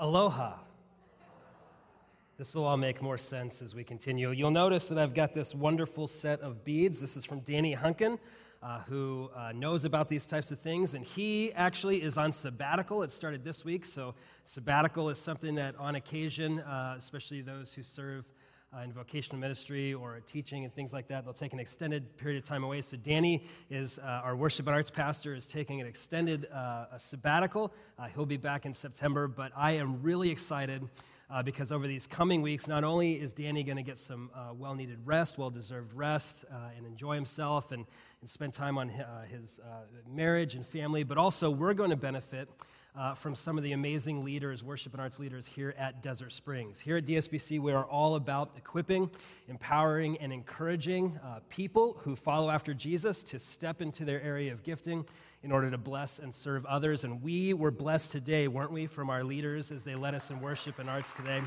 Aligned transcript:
Aloha. 0.00 0.54
This 2.36 2.52
will 2.56 2.64
all 2.64 2.76
make 2.76 3.00
more 3.00 3.16
sense 3.16 3.62
as 3.62 3.76
we 3.76 3.84
continue. 3.84 4.32
You'll 4.32 4.50
notice 4.50 4.88
that 4.88 4.98
I've 4.98 5.14
got 5.14 5.32
this 5.32 5.54
wonderful 5.54 6.08
set 6.08 6.40
of 6.40 6.64
beads. 6.64 7.00
This 7.00 7.16
is 7.16 7.24
from 7.24 7.38
Danny 7.40 7.76
Hunkin, 7.76 8.18
uh, 8.60 8.80
who 8.80 9.30
uh, 9.36 9.52
knows 9.52 9.84
about 9.84 10.08
these 10.08 10.26
types 10.26 10.50
of 10.50 10.58
things, 10.58 10.94
and 10.94 11.04
he 11.04 11.52
actually 11.52 12.02
is 12.02 12.18
on 12.18 12.32
sabbatical. 12.32 13.04
It 13.04 13.12
started 13.12 13.44
this 13.44 13.64
week, 13.64 13.84
so 13.84 14.16
sabbatical 14.42 15.10
is 15.10 15.18
something 15.18 15.54
that, 15.54 15.76
on 15.76 15.94
occasion, 15.94 16.58
uh, 16.58 16.96
especially 16.98 17.40
those 17.40 17.72
who 17.72 17.84
serve 17.84 18.28
uh, 18.74 18.82
in 18.82 18.92
vocational 18.92 19.38
ministry 19.40 19.94
or 19.94 20.20
teaching 20.26 20.64
and 20.64 20.72
things 20.72 20.92
like 20.92 21.08
that. 21.08 21.24
They'll 21.24 21.32
take 21.32 21.52
an 21.52 21.60
extended 21.60 22.16
period 22.16 22.42
of 22.42 22.48
time 22.48 22.64
away. 22.64 22.80
So 22.80 22.96
Danny 22.96 23.44
is 23.70 23.98
uh, 23.98 24.22
our 24.24 24.36
worship 24.36 24.66
and 24.66 24.74
arts 24.74 24.90
pastor 24.90 25.34
is 25.34 25.46
taking 25.46 25.80
an 25.80 25.86
extended 25.86 26.46
uh, 26.46 26.96
sabbatical. 26.96 27.72
Uh, 27.98 28.06
he'll 28.08 28.26
be 28.26 28.36
back 28.36 28.66
in 28.66 28.72
September, 28.72 29.28
but 29.28 29.52
I 29.56 29.72
am 29.72 30.02
really 30.02 30.30
excited. 30.30 30.82
Uh, 31.30 31.42
because 31.42 31.72
over 31.72 31.86
these 31.86 32.06
coming 32.06 32.42
weeks, 32.42 32.68
not 32.68 32.84
only 32.84 33.14
is 33.14 33.32
Danny 33.32 33.64
going 33.64 33.78
to 33.78 33.82
get 33.82 33.96
some 33.96 34.30
uh, 34.34 34.52
well 34.52 34.74
needed 34.74 34.98
rest, 35.06 35.38
well 35.38 35.48
deserved 35.48 35.94
rest, 35.94 36.44
and 36.76 36.86
enjoy 36.86 37.14
himself 37.14 37.72
and, 37.72 37.86
and 38.20 38.28
spend 38.28 38.52
time 38.52 38.76
on 38.76 38.90
his 39.30 39.58
marriage 40.06 40.54
and 40.54 40.66
family, 40.66 41.02
but 41.02 41.16
also 41.16 41.50
we're 41.50 41.72
going 41.72 41.88
to 41.88 41.96
benefit 41.96 42.50
uh, 42.96 43.12
from 43.14 43.34
some 43.34 43.58
of 43.58 43.64
the 43.64 43.72
amazing 43.72 44.24
leaders, 44.24 44.62
worship 44.62 44.92
and 44.92 45.02
arts 45.02 45.18
leaders 45.18 45.46
here 45.46 45.74
at 45.76 46.02
Desert 46.02 46.30
Springs. 46.30 46.78
Here 46.80 46.96
at 46.96 47.04
DSBC, 47.04 47.58
we 47.58 47.72
are 47.72 47.84
all 47.84 48.14
about 48.14 48.52
equipping, 48.56 49.10
empowering, 49.48 50.16
and 50.18 50.32
encouraging 50.32 51.18
uh, 51.24 51.40
people 51.48 51.96
who 52.00 52.14
follow 52.14 52.50
after 52.50 52.72
Jesus 52.72 53.22
to 53.24 53.38
step 53.38 53.82
into 53.82 54.04
their 54.04 54.22
area 54.22 54.52
of 54.52 54.62
gifting 54.62 55.04
in 55.42 55.50
order 55.50 55.70
to 55.70 55.78
bless 55.78 56.20
and 56.20 56.32
serve 56.32 56.64
others. 56.66 57.04
And 57.04 57.22
we 57.22 57.52
were 57.52 57.70
blessed 57.70 58.12
today, 58.12 58.48
weren't 58.48 58.72
we, 58.72 58.86
from 58.86 59.10
our 59.10 59.24
leaders 59.24 59.72
as 59.72 59.84
they 59.84 59.94
led 59.94 60.14
us 60.14 60.30
in 60.30 60.40
worship 60.40 60.78
and 60.78 60.88
arts 60.88 61.14
today. 61.14 61.40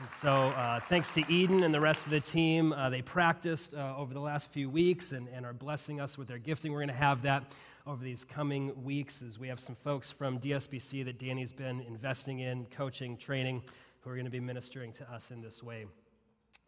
And 0.00 0.08
so, 0.08 0.30
uh, 0.30 0.78
thanks 0.78 1.12
to 1.14 1.24
Eden 1.28 1.64
and 1.64 1.74
the 1.74 1.80
rest 1.80 2.06
of 2.06 2.12
the 2.12 2.20
team, 2.20 2.72
uh, 2.72 2.88
they 2.88 3.02
practiced 3.02 3.74
uh, 3.74 3.96
over 3.96 4.14
the 4.14 4.20
last 4.20 4.48
few 4.52 4.70
weeks 4.70 5.10
and, 5.10 5.26
and 5.34 5.44
are 5.44 5.52
blessing 5.52 6.00
us 6.00 6.16
with 6.16 6.28
their 6.28 6.38
gifting. 6.38 6.70
We're 6.70 6.78
going 6.78 6.88
to 6.88 6.94
have 6.94 7.22
that 7.22 7.42
over 7.84 8.04
these 8.04 8.24
coming 8.24 8.84
weeks 8.84 9.22
as 9.22 9.40
we 9.40 9.48
have 9.48 9.58
some 9.58 9.74
folks 9.74 10.08
from 10.12 10.38
DSBC 10.38 11.04
that 11.06 11.18
Danny's 11.18 11.52
been 11.52 11.80
investing 11.80 12.38
in, 12.38 12.66
coaching, 12.66 13.16
training, 13.16 13.60
who 14.02 14.10
are 14.10 14.14
going 14.14 14.24
to 14.24 14.30
be 14.30 14.38
ministering 14.38 14.92
to 14.92 15.10
us 15.10 15.32
in 15.32 15.42
this 15.42 15.64
way. 15.64 15.86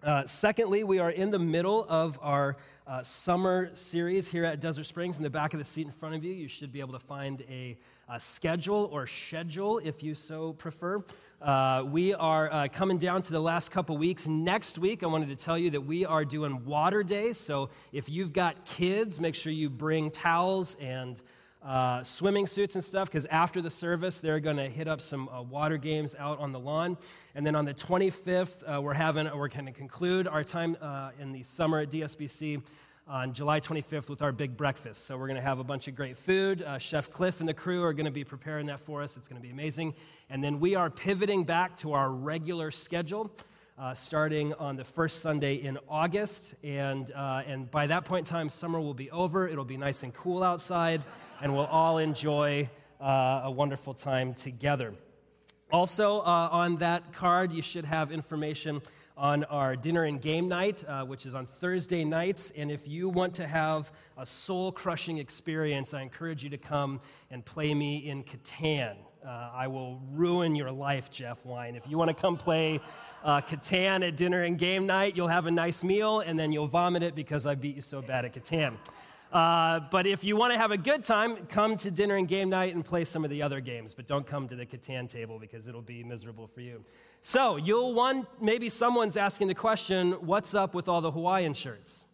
Uh, 0.02 0.24
secondly, 0.24 0.82
we 0.82 0.98
are 0.98 1.10
in 1.10 1.30
the 1.30 1.38
middle 1.38 1.84
of 1.86 2.18
our 2.22 2.56
uh, 2.86 3.02
summer 3.02 3.70
series 3.74 4.26
here 4.28 4.46
at 4.46 4.58
Desert 4.58 4.84
Springs. 4.84 5.18
In 5.18 5.22
the 5.22 5.28
back 5.28 5.52
of 5.52 5.58
the 5.58 5.64
seat 5.64 5.84
in 5.84 5.92
front 5.92 6.14
of 6.14 6.24
you, 6.24 6.32
you 6.32 6.48
should 6.48 6.72
be 6.72 6.80
able 6.80 6.94
to 6.94 6.98
find 6.98 7.42
a, 7.50 7.76
a 8.08 8.18
schedule 8.18 8.88
or 8.92 9.06
schedule 9.06 9.76
if 9.84 10.02
you 10.02 10.14
so 10.14 10.54
prefer. 10.54 11.04
Uh, 11.42 11.84
we 11.86 12.14
are 12.14 12.50
uh, 12.50 12.68
coming 12.72 12.96
down 12.96 13.20
to 13.20 13.32
the 13.32 13.40
last 13.40 13.72
couple 13.72 13.98
weeks. 13.98 14.26
Next 14.26 14.78
week, 14.78 15.02
I 15.02 15.06
wanted 15.06 15.28
to 15.28 15.36
tell 15.36 15.58
you 15.58 15.68
that 15.72 15.82
we 15.82 16.06
are 16.06 16.24
doing 16.24 16.64
water 16.64 17.02
day. 17.02 17.34
So 17.34 17.68
if 17.92 18.08
you've 18.08 18.32
got 18.32 18.64
kids, 18.64 19.20
make 19.20 19.34
sure 19.34 19.52
you 19.52 19.68
bring 19.68 20.10
towels 20.10 20.78
and 20.80 21.20
uh, 21.62 22.03
swimming 22.03 22.47
suits 22.47 22.75
and 22.75 22.83
stuff 22.83 23.08
because 23.08 23.27
after 23.27 23.61
the 23.61 23.70
service 23.70 24.20
they're 24.20 24.41
going 24.41 24.56
to 24.56 24.69
hit 24.69 24.89
up 24.89 25.00
some 25.00 25.28
uh, 25.28 25.42
water 25.42 25.77
games 25.77 26.14
out 26.19 26.39
on 26.39 26.53
the 26.53 26.58
lawn. 26.58 26.97
And 27.34 27.44
then 27.44 27.55
on 27.55 27.64
the 27.64 27.75
25th 27.75 28.62
uh, 28.66 28.80
we're 28.80 28.94
having 28.94 29.27
we're 29.36 29.48
going 29.48 29.66
to 29.66 29.72
conclude 29.72 30.27
our 30.27 30.42
time 30.42 30.77
uh, 30.81 31.11
in 31.20 31.33
the 31.33 31.42
summer 31.42 31.81
at 31.81 31.91
dsbc 31.91 32.62
on 33.06 33.33
july 33.33 33.61
25th 33.61 34.08
with 34.08 34.22
our 34.22 34.33
big 34.33 34.56
breakfast. 34.56 35.05
So 35.05 35.19
we're 35.19 35.27
going 35.27 35.36
to 35.36 35.42
have 35.42 35.58
a 35.58 35.64
bunch 35.64 35.88
of 35.88 35.94
great 35.94 36.16
food. 36.16 36.62
Uh, 36.62 36.78
chef 36.78 37.11
cliff 37.11 37.41
and 37.41 37.48
the 37.48 37.55
crew 37.55 37.83
are 37.84 37.92
going 37.92 38.06
to 38.06 38.11
be 38.11 38.25
preparing 38.25 38.66
that 38.66 38.81
for 38.81 39.03
us. 39.03 39.16
It's 39.16 39.28
going 39.28 39.41
to 39.41 39.47
be 39.47 39.53
amazing. 39.53 39.94
And 40.31 40.42
then 40.42 40.61
we 40.61 40.77
are 40.77 40.88
pivoting 40.88 41.44
back 41.44 41.77
to 41.78 41.92
our 41.92 42.11
regular 42.11 42.70
schedule 42.70 43.31
uh, 43.80 43.94
starting 43.94 44.52
on 44.54 44.76
the 44.76 44.84
first 44.84 45.20
Sunday 45.20 45.54
in 45.54 45.78
August. 45.88 46.54
And, 46.62 47.10
uh, 47.12 47.42
and 47.46 47.70
by 47.70 47.86
that 47.86 48.04
point 48.04 48.28
in 48.28 48.30
time, 48.30 48.50
summer 48.50 48.78
will 48.78 48.92
be 48.92 49.10
over. 49.10 49.48
It'll 49.48 49.64
be 49.64 49.78
nice 49.78 50.02
and 50.02 50.12
cool 50.12 50.42
outside, 50.42 51.00
and 51.41 51.54
we'll 51.54 51.64
all 51.64 51.96
enjoy 51.96 52.69
uh, 53.00 53.40
a 53.44 53.50
wonderful 53.50 53.94
time 53.94 54.34
together. 54.34 54.92
Also, 55.72 56.20
uh, 56.20 56.48
on 56.52 56.76
that 56.76 57.14
card, 57.14 57.52
you 57.52 57.62
should 57.62 57.86
have 57.86 58.12
information 58.12 58.82
on 59.16 59.44
our 59.44 59.76
dinner 59.76 60.04
and 60.04 60.20
game 60.20 60.46
night, 60.46 60.84
uh, 60.86 61.04
which 61.04 61.24
is 61.24 61.34
on 61.34 61.46
Thursday 61.46 62.04
nights. 62.04 62.52
And 62.54 62.70
if 62.70 62.86
you 62.86 63.08
want 63.08 63.32
to 63.34 63.46
have 63.46 63.92
a 64.19 64.26
soul 64.26 64.72
crushing 64.72 65.16
experience, 65.16 65.94
I 65.94 66.02
encourage 66.02 66.44
you 66.44 66.50
to 66.50 66.58
come 66.58 67.00
and 67.30 67.42
play 67.42 67.72
me 67.72 67.96
in 67.98 68.24
Catan. 68.24 68.96
Uh, 69.25 69.50
I 69.53 69.66
will 69.66 70.00
ruin 70.12 70.54
your 70.54 70.70
life, 70.70 71.10
Jeff 71.10 71.44
Wine. 71.44 71.75
If 71.75 71.86
you 71.86 71.98
want 71.98 72.08
to 72.08 72.14
come 72.14 72.38
play 72.38 72.81
uh, 73.22 73.42
Catan 73.42 74.06
at 74.06 74.16
dinner 74.16 74.44
and 74.44 74.58
game 74.58 74.86
night, 74.86 75.14
you'll 75.14 75.28
have 75.28 75.47
a 75.47 75.50
nice 75.50 75.84
meal 75.84 76.20
and 76.20 76.38
then 76.38 76.53
you'll 76.53 76.66
vomit 76.66 77.03
it 77.03 77.14
because 77.14 77.44
I 77.44 77.54
beat 77.54 77.76
you 77.76 77.82
so 77.82 78.00
bad 78.00 78.25
at 78.25 78.32
Catan. 78.32 78.76
Uh, 79.31 79.81
but 79.91 80.06
if 80.06 80.25
you 80.25 80.36
want 80.36 80.54
to 80.54 80.58
have 80.58 80.70
a 80.70 80.78
good 80.78 81.04
time, 81.04 81.36
come 81.47 81.76
to 81.76 81.91
dinner 81.91 82.16
and 82.16 82.26
game 82.26 82.48
night 82.48 82.75
and 82.75 82.84
play 82.84 83.04
some 83.04 83.22
of 83.22 83.31
the 83.31 83.42
other 83.42 83.60
games. 83.60 83.94
But 83.94 84.06
don't 84.06 84.26
come 84.26 84.48
to 84.48 84.56
the 84.56 84.64
Catan 84.64 85.06
table 85.06 85.38
because 85.38 85.69
it'll 85.69 85.82
be 85.82 86.02
miserable 86.02 86.47
for 86.47 86.62
you. 86.62 86.82
So 87.20 87.56
you'll 87.56 87.94
want 87.94 88.26
maybe 88.41 88.70
someone's 88.70 89.19
asking 89.19 89.48
the 89.48 89.54
question, 89.54 90.12
"What's 90.12 90.54
up 90.54 90.75
with 90.75 90.88
all 90.88 91.02
the 91.02 91.12
Hawaiian 91.12 91.54
shirts?" 91.54 92.04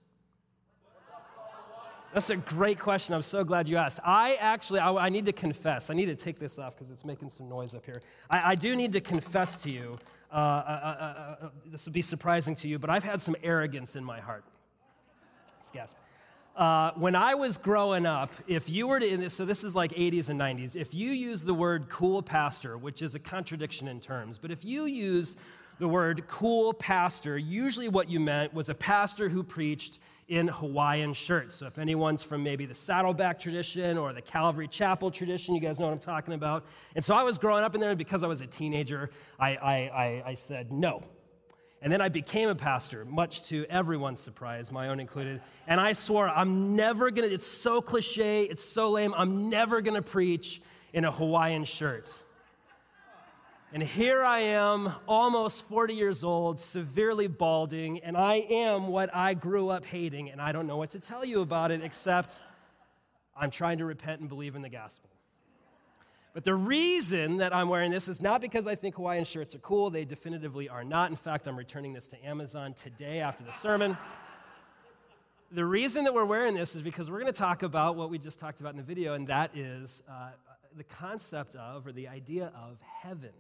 That's 2.17 2.31
a 2.31 2.37
great 2.37 2.79
question. 2.79 3.15
I'm 3.15 3.21
so 3.21 3.45
glad 3.45 3.69
you 3.69 3.77
asked. 3.77 4.01
I 4.03 4.39
actually, 4.41 4.81
I, 4.81 4.91
I 4.91 5.09
need 5.11 5.27
to 5.27 5.35
confess. 5.35 5.91
I 5.91 5.95
need 5.95 6.07
to 6.07 6.15
take 6.15 6.39
this 6.39 6.59
off 6.59 6.75
because 6.75 6.91
it's 6.91 7.05
making 7.05 7.29
some 7.29 7.47
noise 7.47 7.75
up 7.75 7.85
here. 7.85 8.01
I, 8.31 8.53
I, 8.53 8.55
do 8.55 8.75
need 8.75 8.95
to 8.95 9.03
confess 9.03 9.63
to 9.65 9.71
you. 9.71 9.99
Uh, 10.33 10.35
uh, 10.35 10.39
uh, 10.39 11.45
uh, 11.45 11.49
this 11.67 11.85
will 11.85 11.93
be 11.93 12.01
surprising 12.01 12.55
to 12.55 12.69
you, 12.69 12.79
but 12.79 12.89
I've 12.89 13.05
had 13.05 13.21
some 13.21 13.37
arrogance 13.43 13.97
in 13.97 14.03
my 14.03 14.19
heart. 14.19 14.45
Let's 15.59 15.71
gasp. 15.71 15.95
Uh, 16.57 16.93
when 16.93 17.15
I 17.15 17.35
was 17.35 17.59
growing 17.59 18.07
up, 18.07 18.33
if 18.49 18.71
you 18.71 18.89
were 18.89 18.99
to, 18.99 19.29
so 19.29 19.45
this 19.45 19.63
is 19.63 19.75
like 19.75 19.93
80s 19.93 20.31
and 20.31 20.41
90s, 20.41 20.75
if 20.75 20.95
you 20.95 21.11
use 21.11 21.45
the 21.45 21.53
word 21.53 21.91
cool 21.91 22.23
pastor, 22.23 22.79
which 22.79 23.03
is 23.03 23.15
a 23.15 23.21
contradiction 23.21 23.89
in 23.89 24.01
terms, 24.01 24.39
but 24.39 24.51
if 24.51 24.65
you 24.65 24.87
use 24.87 25.37
the 25.79 25.87
word 25.87 26.27
cool 26.29 26.73
pastor, 26.73 27.37
usually 27.37 27.91
what 27.91 28.09
you 28.09 28.21
meant 28.21 28.55
was 28.55 28.71
a 28.71 28.75
pastor 28.75 29.29
who 29.29 29.43
preached 29.43 29.99
in 30.29 30.49
Hawaiian 30.49 31.13
shirts. 31.13 31.55
So 31.55 31.67
if 31.67 31.79
anyone's 31.79 32.23
from 32.23 32.43
maybe 32.43 32.67
the 32.67 32.75
Saddleback 32.75 33.39
tradition 33.39 33.97
or 33.97 34.13
the 34.13 34.23
Calvary 34.23 34.67
Chapel 34.67 35.11
tradition, 35.11 35.55
you 35.55 35.61
guys 35.61 35.79
know 35.79 35.87
what 35.87 35.93
I'm 35.93 35.99
talking 35.99 36.35
about. 36.35 36.67
And 36.97 37.05
so 37.05 37.15
I 37.15 37.23
was 37.23 37.39
growing 37.39 37.63
up 37.63 37.75
in 37.75 37.81
there, 37.81 37.91
and 37.91 37.99
because 37.99 38.25
I 38.25 38.27
was 38.27 38.41
a 38.41 38.47
teenager, 38.47 39.11
I, 39.39 39.57
I, 39.57 39.75
I, 39.75 40.23
I 40.27 40.35
said 40.35 40.73
no. 40.73 41.03
And 41.83 41.93
then 41.93 42.01
I 42.01 42.09
became 42.09 42.49
a 42.49 42.55
pastor, 42.55 43.05
much 43.05 43.45
to 43.51 43.65
everyone's 43.67 44.19
surprise, 44.19 44.73
my 44.73 44.89
own 44.89 44.99
included. 44.99 45.41
And 45.69 45.81
I 45.81 45.93
swore, 45.93 46.29
I'm 46.29 46.75
never 46.75 47.11
gonna, 47.11 47.29
it's 47.29 47.47
so 47.47 47.81
cliche, 47.81 48.45
it's 48.45 48.65
so 48.65 48.91
lame, 48.91 49.15
I'm 49.17 49.51
never 49.51 49.81
gonna 49.81 50.03
preach 50.03 50.61
in 50.93 51.05
a 51.05 51.13
Hawaiian 51.13 51.65
shirt. 51.65 52.11
And 53.73 53.83
here 53.83 54.23
I 54.23 54.39
am, 54.39 54.93
almost 55.09 55.69
40 55.69 55.95
years 55.95 56.23
old, 56.23 56.61
severely 56.61 57.27
balding, 57.27 57.99
and 57.99 58.17
I 58.17 58.37
am 58.49 58.87
what 58.87 59.15
I 59.15 59.35
grew 59.35 59.71
up 59.71 59.85
hating, 59.85 60.31
and 60.31 60.41
I 60.41 60.53
don't 60.53 60.69
know 60.69 60.77
what 60.77 60.93
to 60.93 61.01
tell 61.01 61.25
you 61.25 61.41
about 61.41 61.73
it 61.73 61.83
except 61.83 62.43
I'm 63.37 63.51
trying 63.51 63.79
to 63.79 63.85
repent 63.85 64.21
and 64.21 64.29
believe 64.29 64.55
in 64.55 64.63
the 64.63 64.69
gospel. 64.69 65.11
But 66.33 66.45
the 66.45 66.55
reason 66.55 67.39
that 67.39 67.53
I'm 67.53 67.69
wearing 67.69 67.91
this 67.91 68.07
is 68.07 68.23
not 68.23 68.41
because 68.41 68.69
I 68.69 68.77
think 68.77 68.95
Hawaiian 68.95 69.25
shirts 69.25 69.55
are 69.57 69.59
cool. 69.59 69.91
They 69.91 70.05
definitively 70.05 70.69
are 70.69 70.85
not. 70.85 71.11
In 71.11 71.17
fact, 71.17 71.49
I'm 71.49 71.57
returning 71.57 71.93
this 71.93 72.07
to 72.09 72.25
Amazon 72.25 72.73
today 72.73 73.19
after 73.19 73.43
the 73.43 73.53
sermon. 73.53 73.97
the 75.51 75.65
reason 75.65 76.05
that 76.05 76.15
we're 76.15 76.25
wearing 76.25 76.55
this 76.55 76.77
is 76.77 76.83
because 76.83 77.11
we're 77.11 77.21
going 77.21 77.33
to 77.33 77.39
talk 77.39 77.65
about 77.65 77.97
what 77.97 78.11
we 78.11 78.19
just 78.19 78.39
talked 78.39 78.61
about 78.61 78.75
in 78.75 78.77
the 78.77 78.85
video, 78.85 79.15
and 79.15 79.27
that 79.27 79.57
is 79.57 80.05
uh, 80.09 80.29
the 80.77 80.85
concept 80.85 81.57
of, 81.57 81.85
or 81.85 81.91
the 81.91 82.07
idea 82.07 82.53
of 82.55 82.79
heaven. 83.03 83.33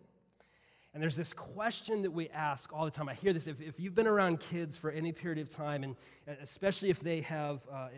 And 0.96 1.02
there's 1.02 1.14
this 1.14 1.34
question 1.34 2.00
that 2.04 2.10
we 2.10 2.30
ask 2.30 2.72
all 2.72 2.86
the 2.86 2.90
time. 2.90 3.06
I 3.06 3.12
hear 3.12 3.34
this 3.34 3.46
if, 3.46 3.60
if 3.60 3.78
you've 3.78 3.94
been 3.94 4.06
around 4.06 4.40
kids 4.40 4.78
for 4.78 4.90
any 4.90 5.12
period 5.12 5.38
of 5.38 5.50
time, 5.50 5.82
and 5.82 5.94
especially 6.40 6.88
if 6.88 7.00
they 7.00 7.20
have, 7.20 7.66
uh, 7.70 7.74
uh, 7.74 7.88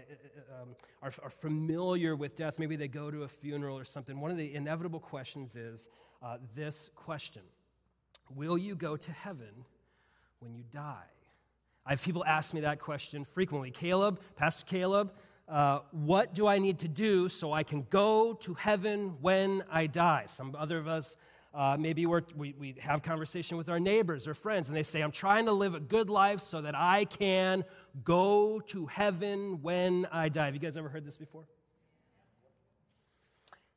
uh, 0.58 0.62
um, 0.62 0.68
are, 1.00 1.12
are, 1.22 1.30
familiar 1.30 2.16
with 2.16 2.34
death, 2.34 2.58
maybe 2.58 2.74
they 2.74 2.88
go 2.88 3.08
to 3.08 3.22
a 3.22 3.28
funeral 3.28 3.78
or 3.78 3.84
something, 3.84 4.18
one 4.18 4.32
of 4.32 4.36
the 4.36 4.52
inevitable 4.52 4.98
questions 4.98 5.54
is 5.54 5.88
uh, 6.24 6.38
this 6.56 6.90
question 6.96 7.42
Will 8.34 8.58
you 8.58 8.74
go 8.74 8.96
to 8.96 9.12
heaven 9.12 9.64
when 10.40 10.52
you 10.52 10.64
die? 10.68 11.06
I 11.86 11.90
have 11.90 12.02
people 12.02 12.24
ask 12.24 12.52
me 12.52 12.62
that 12.62 12.80
question 12.80 13.24
frequently. 13.24 13.70
Caleb, 13.70 14.18
Pastor 14.34 14.66
Caleb, 14.66 15.12
uh, 15.48 15.82
what 15.92 16.34
do 16.34 16.48
I 16.48 16.58
need 16.58 16.80
to 16.80 16.88
do 16.88 17.28
so 17.28 17.52
I 17.52 17.62
can 17.62 17.86
go 17.90 18.34
to 18.40 18.54
heaven 18.54 19.18
when 19.20 19.62
I 19.70 19.86
die? 19.86 20.24
Some 20.26 20.56
other 20.58 20.78
of 20.78 20.88
us 20.88 21.16
uh, 21.54 21.76
maybe 21.78 22.06
we 22.06 22.54
we, 22.58 22.74
have 22.80 23.02
conversation 23.02 23.56
with 23.56 23.68
our 23.68 23.80
neighbors 23.80 24.28
or 24.28 24.34
friends, 24.34 24.68
and 24.68 24.76
they 24.76 24.82
say, 24.82 25.00
I'm 25.00 25.10
trying 25.10 25.46
to 25.46 25.52
live 25.52 25.74
a 25.74 25.80
good 25.80 26.10
life 26.10 26.40
so 26.40 26.60
that 26.60 26.74
I 26.76 27.04
can 27.04 27.64
go 28.04 28.60
to 28.66 28.86
heaven 28.86 29.62
when 29.62 30.06
I 30.12 30.28
die. 30.28 30.44
Have 30.44 30.54
you 30.54 30.60
guys 30.60 30.76
ever 30.76 30.88
heard 30.88 31.04
this 31.04 31.16
before? 31.16 31.44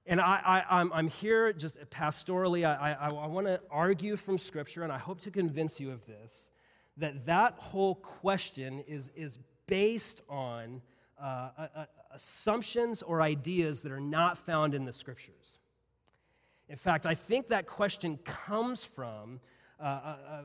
And 0.06 0.20
I, 0.20 0.42
I, 0.70 0.80
I'm, 0.80 0.92
I'm 0.92 1.08
here 1.08 1.54
just 1.54 1.80
pastorally. 1.90 2.66
I, 2.66 2.94
I, 2.94 3.10
I 3.10 3.28
want 3.28 3.48
to 3.48 3.62
argue 3.70 4.18
from 4.18 4.38
Scripture, 4.38 4.84
and 4.84 4.92
I 4.92 4.98
hope 4.98 5.22
to 5.22 5.32
convince 5.32 5.80
you 5.80 5.92
of 5.92 6.06
this 6.06 6.50
that 6.98 7.26
that 7.26 7.54
whole 7.58 7.96
question 7.96 8.84
is, 8.88 9.12
is 9.16 9.40
based 9.68 10.22
on 10.30 10.82
uh, 11.20 11.50
assumptions 12.12 13.02
or 13.02 13.22
ideas 13.22 13.82
that 13.82 13.92
are 13.92 14.00
not 14.00 14.38
found 14.38 14.74
in 14.74 14.86
the 14.86 14.94
Scriptures. 14.94 15.58
In 16.72 16.78
fact, 16.78 17.06
I 17.06 17.16
think 17.16 17.50
that 17.50 17.68
question 17.68 18.18
comes 18.24 18.86
from 18.86 19.42
uh, 19.78 19.84
uh, 19.84 20.16
uh 20.30 20.42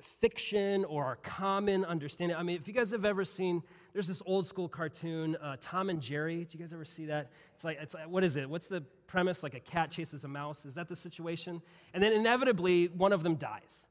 fiction 0.00 0.86
or 0.86 1.04
our 1.04 1.16
common 1.16 1.84
understanding. 1.84 2.34
I 2.34 2.42
mean, 2.42 2.56
if 2.56 2.66
you 2.66 2.72
guys 2.72 2.92
have 2.92 3.04
ever 3.04 3.26
seen, 3.26 3.62
there's 3.92 4.06
this 4.06 4.22
old 4.24 4.46
school 4.46 4.70
cartoon, 4.70 5.36
uh, 5.36 5.56
Tom 5.60 5.90
and 5.90 6.00
Jerry. 6.00 6.44
Did 6.44 6.54
you 6.54 6.60
guys 6.60 6.72
ever 6.72 6.86
see 6.86 7.04
that? 7.06 7.30
It's 7.52 7.62
like, 7.62 7.78
it's 7.78 7.92
like, 7.92 8.08
what 8.08 8.24
is 8.24 8.36
it? 8.36 8.48
What's 8.48 8.68
the 8.68 8.80
premise? 9.06 9.42
Like 9.42 9.52
a 9.52 9.60
cat 9.60 9.90
chases 9.90 10.24
a 10.24 10.28
mouse? 10.28 10.64
Is 10.64 10.76
that 10.76 10.88
the 10.88 10.96
situation? 10.96 11.60
And 11.92 12.02
then 12.02 12.14
inevitably, 12.14 12.86
one 12.86 13.12
of 13.12 13.22
them 13.22 13.34
dies. 13.34 13.84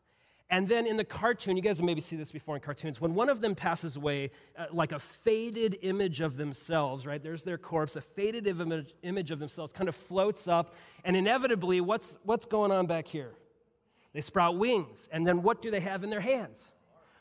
And 0.51 0.67
then 0.67 0.87
in 0.87 0.97
the 0.97 1.03
cartoon, 1.03 1.55
you 1.57 1.61
guys 1.61 1.77
have 1.77 1.85
maybe 1.85 2.01
seen 2.01 2.17
this 2.17 2.31
before 2.31 2.55
in 2.55 2.61
cartoons, 2.61 2.99
when 2.99 3.13
one 3.13 3.29
of 3.29 3.39
them 3.39 3.53
passes 3.53 3.95
away, 3.95 4.31
uh, 4.57 4.65
like 4.71 4.91
a 4.91 4.97
faded 4.97 5.77
image 5.83 6.21
of 6.21 6.37
themselves, 6.37 7.05
right? 7.05 7.21
There's 7.21 7.43
their 7.43 7.59
corpse, 7.59 7.95
a 7.95 8.01
faded 8.01 8.47
image, 8.47 8.95
image 9.03 9.29
of 9.29 9.37
themselves 9.37 9.71
kind 9.71 9.87
of 9.87 9.95
floats 9.95 10.47
up, 10.47 10.75
and 11.05 11.15
inevitably, 11.15 11.81
what's, 11.81 12.17
what's 12.23 12.47
going 12.47 12.71
on 12.71 12.87
back 12.87 13.07
here? 13.07 13.33
They 14.13 14.21
sprout 14.21 14.57
wings. 14.57 15.07
And 15.11 15.25
then 15.25 15.43
what 15.43 15.61
do 15.61 15.69
they 15.69 15.81
have 15.81 16.03
in 16.03 16.09
their 16.09 16.19
hands? 16.19 16.67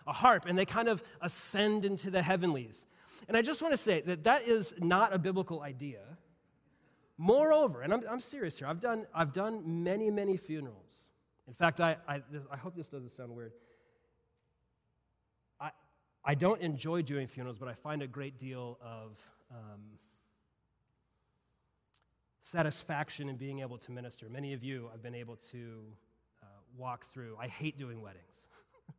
A 0.06 0.12
harp. 0.12 0.46
And 0.46 0.58
they 0.58 0.64
kind 0.64 0.88
of 0.88 1.02
ascend 1.20 1.84
into 1.84 2.10
the 2.10 2.22
heavenlies. 2.22 2.86
And 3.28 3.36
I 3.36 3.42
just 3.42 3.60
want 3.60 3.74
to 3.74 3.76
say 3.76 4.00
that 4.00 4.24
that 4.24 4.48
is 4.48 4.74
not 4.78 5.12
a 5.12 5.18
biblical 5.18 5.60
idea. 5.60 6.00
Moreover, 7.18 7.82
and 7.82 7.92
I'm, 7.92 8.02
I'm 8.08 8.20
serious 8.20 8.58
here, 8.58 8.68
I've 8.68 8.80
done, 8.80 9.06
I've 9.12 9.32
done 9.32 9.82
many, 9.82 10.08
many 10.08 10.38
funerals. 10.38 11.07
In 11.48 11.54
fact, 11.54 11.80
I, 11.80 11.96
I, 12.06 12.22
this, 12.30 12.44
I 12.52 12.56
hope 12.56 12.76
this 12.76 12.88
doesn't 12.88 13.10
sound 13.10 13.34
weird. 13.34 13.52
I, 15.60 15.70
I 16.24 16.34
don't 16.34 16.60
enjoy 16.60 17.02
doing 17.02 17.26
funerals, 17.26 17.58
but 17.58 17.68
I 17.68 17.74
find 17.74 18.02
a 18.02 18.06
great 18.06 18.38
deal 18.38 18.78
of 18.80 19.18
um, 19.50 19.80
satisfaction 22.42 23.28
in 23.28 23.36
being 23.36 23.60
able 23.60 23.78
to 23.78 23.90
minister. 23.90 24.28
Many 24.28 24.52
of 24.52 24.62
you 24.62 24.90
I've 24.94 25.02
been 25.02 25.14
able 25.14 25.36
to 25.50 25.82
walk 26.76 27.04
through. 27.04 27.36
I 27.40 27.48
hate 27.48 27.76
doing 27.76 28.00
weddings 28.00 28.46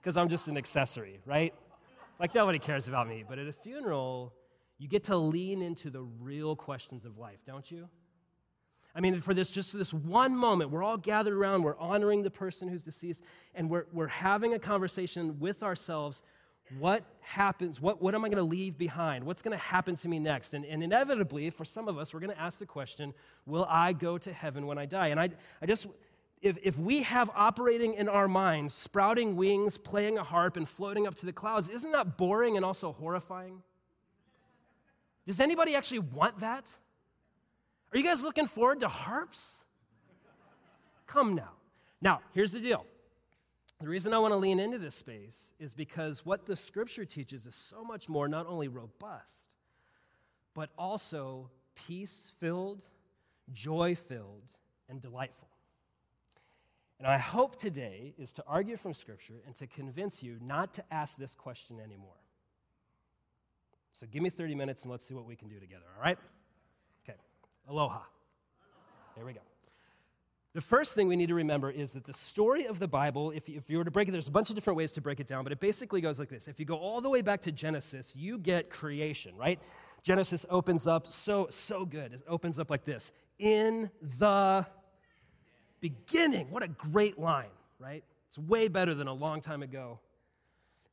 because 0.00 0.16
I'm 0.16 0.28
just 0.28 0.48
an 0.48 0.56
accessory, 0.56 1.20
right? 1.26 1.54
Like 2.18 2.34
nobody 2.34 2.58
cares 2.58 2.88
about 2.88 3.08
me. 3.08 3.24
But 3.28 3.38
at 3.38 3.46
a 3.46 3.52
funeral, 3.52 4.34
you 4.78 4.88
get 4.88 5.04
to 5.04 5.16
lean 5.16 5.62
into 5.62 5.90
the 5.90 6.02
real 6.02 6.56
questions 6.56 7.04
of 7.04 7.18
life, 7.18 7.38
don't 7.44 7.70
you? 7.70 7.88
I 8.94 9.00
mean, 9.00 9.16
for 9.16 9.34
this, 9.34 9.52
just 9.52 9.76
this 9.76 9.94
one 9.94 10.36
moment, 10.36 10.70
we're 10.70 10.82
all 10.82 10.96
gathered 10.96 11.34
around, 11.34 11.62
we're 11.62 11.78
honoring 11.78 12.22
the 12.22 12.30
person 12.30 12.68
who's 12.68 12.82
deceased, 12.82 13.22
and 13.54 13.70
we're, 13.70 13.86
we're 13.92 14.08
having 14.08 14.54
a 14.54 14.58
conversation 14.58 15.38
with 15.38 15.62
ourselves. 15.62 16.22
What 16.78 17.04
happens? 17.20 17.80
What, 17.80 18.02
what 18.02 18.14
am 18.14 18.24
I 18.24 18.28
going 18.28 18.38
to 18.38 18.44
leave 18.44 18.78
behind? 18.78 19.24
What's 19.24 19.42
going 19.42 19.56
to 19.56 19.64
happen 19.64 19.96
to 19.96 20.08
me 20.08 20.18
next? 20.18 20.54
And, 20.54 20.64
and 20.64 20.82
inevitably, 20.82 21.50
for 21.50 21.64
some 21.64 21.88
of 21.88 21.98
us, 21.98 22.14
we're 22.14 22.20
going 22.20 22.34
to 22.34 22.40
ask 22.40 22.58
the 22.58 22.66
question 22.66 23.14
Will 23.46 23.66
I 23.68 23.92
go 23.92 24.18
to 24.18 24.32
heaven 24.32 24.66
when 24.66 24.78
I 24.78 24.86
die? 24.86 25.08
And 25.08 25.18
I, 25.18 25.30
I 25.60 25.66
just 25.66 25.88
if, 26.42 26.58
if 26.62 26.78
we 26.78 27.02
have 27.02 27.30
operating 27.34 27.94
in 27.94 28.08
our 28.08 28.26
minds, 28.26 28.72
sprouting 28.72 29.36
wings, 29.36 29.76
playing 29.76 30.16
a 30.16 30.24
harp, 30.24 30.56
and 30.56 30.66
floating 30.68 31.06
up 31.06 31.14
to 31.16 31.26
the 31.26 31.32
clouds, 31.32 31.68
isn't 31.68 31.92
that 31.92 32.16
boring 32.16 32.56
and 32.56 32.64
also 32.64 32.92
horrifying? 32.92 33.62
Does 35.26 35.40
anybody 35.40 35.74
actually 35.74 35.98
want 35.98 36.40
that? 36.40 36.74
Are 37.92 37.98
you 37.98 38.04
guys 38.04 38.22
looking 38.22 38.46
forward 38.46 38.80
to 38.80 38.88
harps? 38.88 39.64
Come 41.06 41.34
now. 41.34 41.50
Now, 42.00 42.20
here's 42.32 42.52
the 42.52 42.60
deal. 42.60 42.86
The 43.80 43.88
reason 43.88 44.12
I 44.12 44.18
want 44.18 44.32
to 44.32 44.36
lean 44.36 44.60
into 44.60 44.78
this 44.78 44.94
space 44.94 45.50
is 45.58 45.74
because 45.74 46.24
what 46.24 46.46
the 46.46 46.54
scripture 46.54 47.04
teaches 47.04 47.46
is 47.46 47.54
so 47.54 47.82
much 47.82 48.08
more, 48.08 48.28
not 48.28 48.46
only 48.46 48.68
robust, 48.68 49.50
but 50.54 50.70
also 50.78 51.50
peace 51.74 52.30
filled, 52.38 52.84
joy 53.52 53.94
filled, 53.94 54.44
and 54.88 55.00
delightful. 55.00 55.48
And 56.98 57.06
I 57.06 57.16
hope 57.16 57.56
today 57.56 58.12
is 58.18 58.34
to 58.34 58.44
argue 58.46 58.76
from 58.76 58.92
Scripture 58.92 59.40
and 59.46 59.54
to 59.54 59.66
convince 59.66 60.22
you 60.22 60.36
not 60.42 60.74
to 60.74 60.84
ask 60.90 61.16
this 61.16 61.34
question 61.34 61.80
anymore. 61.80 62.12
So 63.94 64.06
give 64.06 64.22
me 64.22 64.28
30 64.28 64.54
minutes 64.54 64.82
and 64.82 64.90
let's 64.90 65.06
see 65.06 65.14
what 65.14 65.24
we 65.24 65.34
can 65.34 65.48
do 65.48 65.58
together, 65.58 65.86
all 65.96 66.02
right? 66.02 66.18
Aloha. 67.70 68.00
There 69.16 69.24
we 69.24 69.32
go. 69.32 69.40
The 70.52 70.60
first 70.60 70.96
thing 70.96 71.06
we 71.06 71.14
need 71.14 71.28
to 71.28 71.36
remember 71.36 71.70
is 71.70 71.92
that 71.92 72.04
the 72.04 72.12
story 72.12 72.66
of 72.66 72.80
the 72.80 72.88
Bible, 72.88 73.30
if 73.30 73.48
if 73.48 73.70
you 73.70 73.78
were 73.78 73.84
to 73.84 73.92
break 73.92 74.08
it, 74.08 74.10
there's 74.10 74.26
a 74.26 74.32
bunch 74.32 74.50
of 74.50 74.56
different 74.56 74.76
ways 74.76 74.92
to 74.94 75.00
break 75.00 75.20
it 75.20 75.28
down, 75.28 75.44
but 75.44 75.52
it 75.52 75.60
basically 75.60 76.00
goes 76.00 76.18
like 76.18 76.28
this. 76.28 76.48
If 76.48 76.58
you 76.58 76.66
go 76.66 76.76
all 76.76 77.00
the 77.00 77.08
way 77.08 77.22
back 77.22 77.42
to 77.42 77.52
Genesis, 77.52 78.16
you 78.16 78.38
get 78.38 78.70
creation, 78.70 79.36
right? 79.36 79.60
Genesis 80.02 80.44
opens 80.50 80.88
up 80.88 81.06
so, 81.06 81.46
so 81.50 81.84
good. 81.84 82.12
It 82.12 82.22
opens 82.26 82.58
up 82.58 82.70
like 82.70 82.84
this 82.84 83.12
In 83.38 83.88
the 84.18 84.66
beginning. 85.80 86.50
What 86.50 86.64
a 86.64 86.68
great 86.68 87.18
line, 87.18 87.54
right? 87.78 88.02
It's 88.26 88.38
way 88.38 88.66
better 88.66 88.94
than 88.94 89.06
a 89.06 89.14
long 89.14 89.40
time 89.40 89.62
ago 89.62 90.00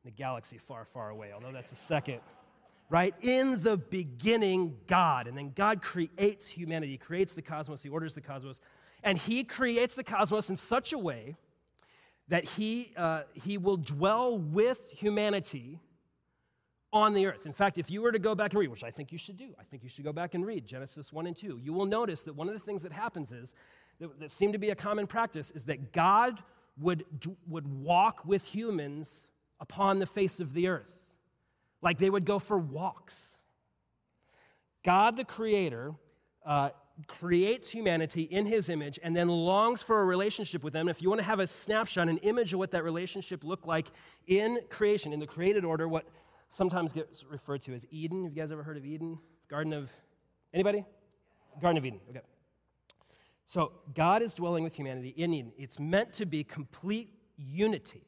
in 0.04 0.10
a 0.10 0.12
galaxy 0.12 0.60
far, 0.60 0.86
far 0.86 1.10
away, 1.10 1.32
although 1.34 1.52
that's 1.52 1.72
a 1.72 1.76
second, 1.76 2.20
right? 2.90 3.14
In 3.22 3.62
the 3.64 3.78
beginning, 3.78 4.78
God. 4.88 5.28
And 5.28 5.38
then 5.38 5.52
God 5.56 5.82
creates 5.82 6.48
humanity, 6.48 6.94
He 6.94 6.98
creates 6.98 7.34
the 7.34 7.42
cosmos, 7.42 7.84
He 7.84 7.90
orders 7.90 8.16
the 8.16 8.22
cosmos, 8.22 8.60
and 9.04 9.18
He 9.18 9.44
creates 9.44 9.96
the 9.96 10.04
cosmos 10.04 10.50
in 10.50 10.58
such 10.58 10.94
a 10.94 10.98
way 10.98 11.36
that 12.30 12.44
He, 12.44 12.94
uh, 12.98 13.24
he 13.34 13.58
will 13.58 13.78
dwell 13.78 14.38
with 14.38 14.92
humanity 14.92 15.80
on 16.94 17.14
the 17.14 17.26
earth. 17.26 17.46
In 17.46 17.52
fact, 17.52 17.78
if 17.78 17.92
you 17.92 18.02
were 18.02 18.12
to 18.12 18.20
go 18.20 18.34
back 18.34 18.54
and 18.54 18.60
read, 18.60 18.70
which 18.70 18.84
I 18.84 18.90
think 18.90 19.12
you 19.12 19.18
should 19.18 19.38
do, 19.38 19.50
I 19.60 19.64
think 19.64 19.84
you 19.84 19.90
should 19.90 20.06
go 20.06 20.14
back 20.14 20.34
and 20.34 20.46
read 20.46 20.66
Genesis 20.66 21.12
1 21.12 21.28
and 21.28 21.36
2, 21.36 21.60
you 21.62 21.74
will 21.74 21.86
notice 21.86 22.24
that 22.24 22.34
one 22.34 22.48
of 22.48 22.54
the 22.54 22.60
things 22.60 22.82
that 22.84 22.92
happens 22.92 23.32
is 23.32 23.54
that, 24.00 24.20
that 24.20 24.32
seemed 24.32 24.54
to 24.54 24.60
be 24.60 24.70
a 24.70 24.76
common 24.76 25.08
practice 25.08 25.52
is 25.52 25.66
that 25.66 25.92
God 25.92 26.42
would, 26.80 27.06
would 27.48 27.68
walk 27.68 28.26
with 28.26 28.46
humans 28.46 29.28
upon 29.60 30.00
the 30.00 30.06
face 30.06 30.40
of 30.40 30.54
the 30.54 30.68
earth, 30.68 31.02
like 31.82 31.98
they 31.98 32.10
would 32.10 32.26
go 32.26 32.40
for 32.40 32.58
walks. 32.58 33.38
God, 34.84 35.18
the 35.18 35.26
Creator, 35.26 35.94
uh, 36.46 36.70
creates 37.06 37.70
humanity 37.70 38.24
in 38.24 38.46
His 38.46 38.70
image 38.70 39.00
and 39.04 39.16
then 39.16 39.28
longs 39.28 39.84
for 39.84 40.02
a 40.02 40.06
relationship 40.06 40.64
with 40.64 40.74
them. 40.74 40.90
If 40.90 41.02
you 41.02 41.10
want 41.10 41.20
to 41.20 41.28
have 41.28 41.40
a 41.40 41.48
snapshot, 41.48 42.08
an 42.08 42.18
image 42.20 42.54
of 42.54 42.60
what 42.60 42.72
that 42.72 42.84
relationship 42.84 43.44
looked 43.44 43.68
like 43.68 43.88
in 44.26 44.60
creation, 44.70 45.14
in 45.14 45.20
the 45.20 45.28
created 45.28 45.64
order, 45.64 45.88
what 45.88 46.08
sometimes 46.50 46.94
gets 46.94 47.24
referred 47.26 47.62
to 47.64 47.74
as 47.74 47.86
Eden. 47.92 48.24
Have 48.24 48.34
you 48.34 48.42
guys 48.42 48.52
ever 48.52 48.64
heard 48.64 48.78
of 48.78 48.86
Eden? 48.86 49.20
Garden 49.50 49.74
of 49.74 49.92
anybody? 50.54 50.86
Garden 51.62 51.78
of 51.78 51.86
Eden. 51.86 52.00
Okay. 52.10 52.22
So 53.46 53.74
God 53.94 54.22
is 54.22 54.34
dwelling 54.34 54.64
with 54.64 54.76
humanity 54.76 55.10
in 55.10 55.34
Eden. 55.34 55.54
It's 55.58 55.80
meant 55.80 56.14
to 56.14 56.26
be 56.26 56.44
complete 56.44 57.10
unity. 57.38 58.07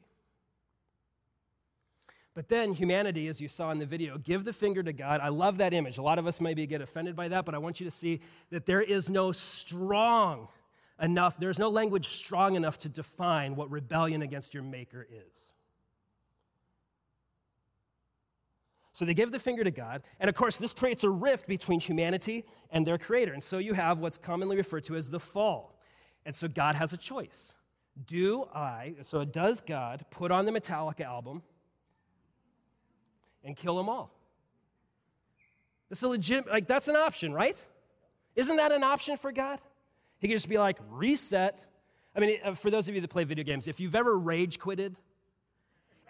But 2.39 2.47
then 2.47 2.73
humanity, 2.73 3.27
as 3.27 3.41
you 3.41 3.49
saw 3.49 3.69
in 3.71 3.79
the 3.79 3.85
video, 3.85 4.17
give 4.17 4.45
the 4.45 4.53
finger 4.53 4.81
to 4.81 4.93
God. 4.93 5.19
I 5.19 5.27
love 5.27 5.57
that 5.57 5.73
image. 5.73 5.97
A 5.97 6.01
lot 6.01 6.17
of 6.17 6.25
us 6.25 6.39
maybe 6.39 6.65
get 6.65 6.79
offended 6.79 7.13
by 7.13 7.27
that, 7.27 7.43
but 7.43 7.53
I 7.53 7.57
want 7.57 7.81
you 7.81 7.83
to 7.83 7.91
see 7.91 8.21
that 8.49 8.65
there 8.65 8.79
is 8.79 9.09
no 9.09 9.33
strong 9.33 10.47
enough, 11.01 11.37
there's 11.37 11.59
no 11.59 11.67
language 11.67 12.07
strong 12.07 12.55
enough 12.55 12.77
to 12.77 12.87
define 12.87 13.57
what 13.57 13.69
rebellion 13.69 14.21
against 14.21 14.53
your 14.53 14.63
maker 14.63 15.05
is. 15.11 15.51
So 18.93 19.03
they 19.03 19.13
give 19.13 19.33
the 19.33 19.39
finger 19.39 19.65
to 19.65 19.71
God. 19.71 20.03
And 20.17 20.29
of 20.29 20.35
course, 20.35 20.57
this 20.57 20.73
creates 20.73 21.03
a 21.03 21.09
rift 21.09 21.45
between 21.45 21.81
humanity 21.81 22.45
and 22.71 22.87
their 22.87 22.97
creator. 22.97 23.33
And 23.33 23.43
so 23.43 23.57
you 23.57 23.73
have 23.73 23.99
what's 23.99 24.17
commonly 24.17 24.55
referred 24.55 24.85
to 24.85 24.95
as 24.95 25.09
the 25.09 25.19
fall. 25.19 25.77
And 26.25 26.33
so 26.33 26.47
God 26.47 26.75
has 26.75 26.93
a 26.93 26.97
choice. 26.97 27.53
Do 28.07 28.45
I, 28.55 28.95
so 29.01 29.25
does 29.25 29.59
God 29.59 30.05
put 30.09 30.31
on 30.31 30.45
the 30.45 30.53
Metallica 30.53 31.01
album 31.01 31.43
and 33.43 33.55
kill 33.55 33.77
them 33.77 33.89
all? 33.89 34.11
It's 35.89 36.03
a 36.03 36.07
legit, 36.07 36.47
like, 36.47 36.67
that's 36.67 36.87
an 36.87 36.95
option, 36.95 37.33
right? 37.33 37.55
Isn't 38.35 38.57
that 38.57 38.71
an 38.71 38.83
option 38.83 39.17
for 39.17 39.31
God? 39.31 39.59
He 40.19 40.27
could 40.27 40.35
just 40.35 40.49
be 40.49 40.57
like, 40.57 40.77
reset. 40.89 41.65
I 42.15 42.19
mean, 42.19 42.37
uh, 42.43 42.53
for 42.53 42.69
those 42.69 42.87
of 42.87 42.95
you 42.95 43.01
that 43.01 43.09
play 43.09 43.23
video 43.23 43.43
games, 43.43 43.67
if 43.67 43.79
you've 43.79 43.95
ever 43.95 44.17
rage 44.17 44.59
quitted, 44.59 44.97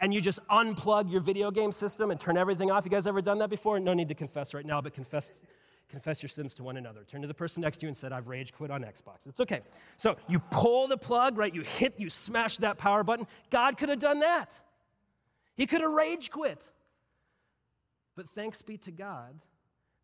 and 0.01 0.13
you 0.13 0.21
just 0.21 0.39
unplug 0.47 1.11
your 1.11 1.21
video 1.21 1.51
game 1.51 1.71
system 1.71 2.11
and 2.11 2.19
turn 2.19 2.37
everything 2.37 2.71
off. 2.71 2.85
You 2.85 2.91
guys 2.91 3.07
ever 3.07 3.21
done 3.21 3.39
that 3.39 3.49
before? 3.49 3.79
No 3.79 3.93
need 3.93 4.07
to 4.09 4.15
confess 4.15 4.53
right 4.53 4.65
now, 4.65 4.81
but 4.81 4.93
confess, 4.93 5.31
confess 5.89 6.21
your 6.23 6.29
sins 6.29 6.53
to 6.55 6.63
one 6.63 6.77
another. 6.77 7.03
Turn 7.03 7.21
to 7.21 7.27
the 7.27 7.33
person 7.33 7.61
next 7.61 7.77
to 7.79 7.85
you 7.85 7.89
and 7.89 7.97
said, 7.97 8.11
I've 8.11 8.27
rage 8.27 8.53
quit 8.53 8.71
on 8.71 8.81
Xbox. 8.81 9.27
It's 9.27 9.39
okay. 9.41 9.61
So 9.97 10.15
you 10.27 10.39
pull 10.51 10.87
the 10.87 10.97
plug, 10.97 11.37
right? 11.37 11.53
You 11.53 11.61
hit, 11.61 11.99
you 11.99 12.09
smash 12.09 12.57
that 12.57 12.77
power 12.77 13.03
button. 13.03 13.27
God 13.49 13.77
could 13.77 13.89
have 13.89 13.99
done 13.99 14.21
that. 14.21 14.61
He 15.55 15.65
could 15.65 15.81
have 15.81 15.91
rage 15.91 16.31
quit. 16.31 16.71
But 18.19 18.27
thanks 18.27 18.61
be 18.61 18.75
to 18.79 18.91
God 18.91 19.39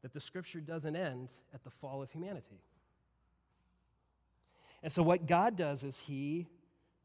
that 0.02 0.14
the 0.14 0.22
scripture 0.22 0.62
doesn't 0.62 0.96
end 0.96 1.34
at 1.54 1.66
the 1.66 1.70
fall 1.70 2.02
of 2.02 2.10
humanity. 2.10 2.62
And 4.82 4.90
so, 4.90 5.04
what 5.04 5.28
God 5.28 5.58
does 5.58 5.84
is 5.84 6.00
He 6.00 6.48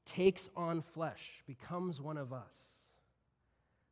takes 0.05 0.49
on 0.57 0.81
flesh, 0.81 1.43
becomes 1.49 2.01
one 2.01 2.17
of 2.17 2.33
us, 2.33 2.55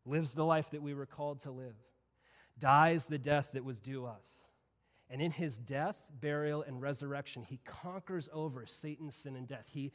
lives 0.07 0.33
the 0.33 0.45
life 0.45 0.71
that 0.71 0.81
we 0.81 0.95
were 0.95 1.07
called 1.07 1.41
to 1.41 1.51
live, 1.51 1.75
dies 2.57 3.07
the 3.07 3.19
death 3.19 3.51
that 3.55 3.65
was 3.65 3.81
due 3.81 4.07
us. 4.07 4.45
And 5.11 5.21
in 5.21 5.33
his 5.33 5.59
death, 5.59 6.07
burial, 6.21 6.63
and 6.63 6.81
resurrection, 6.81 7.43
he 7.43 7.59
conquers 7.65 8.29
over 8.33 8.65
Satan, 8.65 9.11
sin, 9.11 9.35
and 9.35 9.49
death. 9.49 9.71
He 9.73 9.91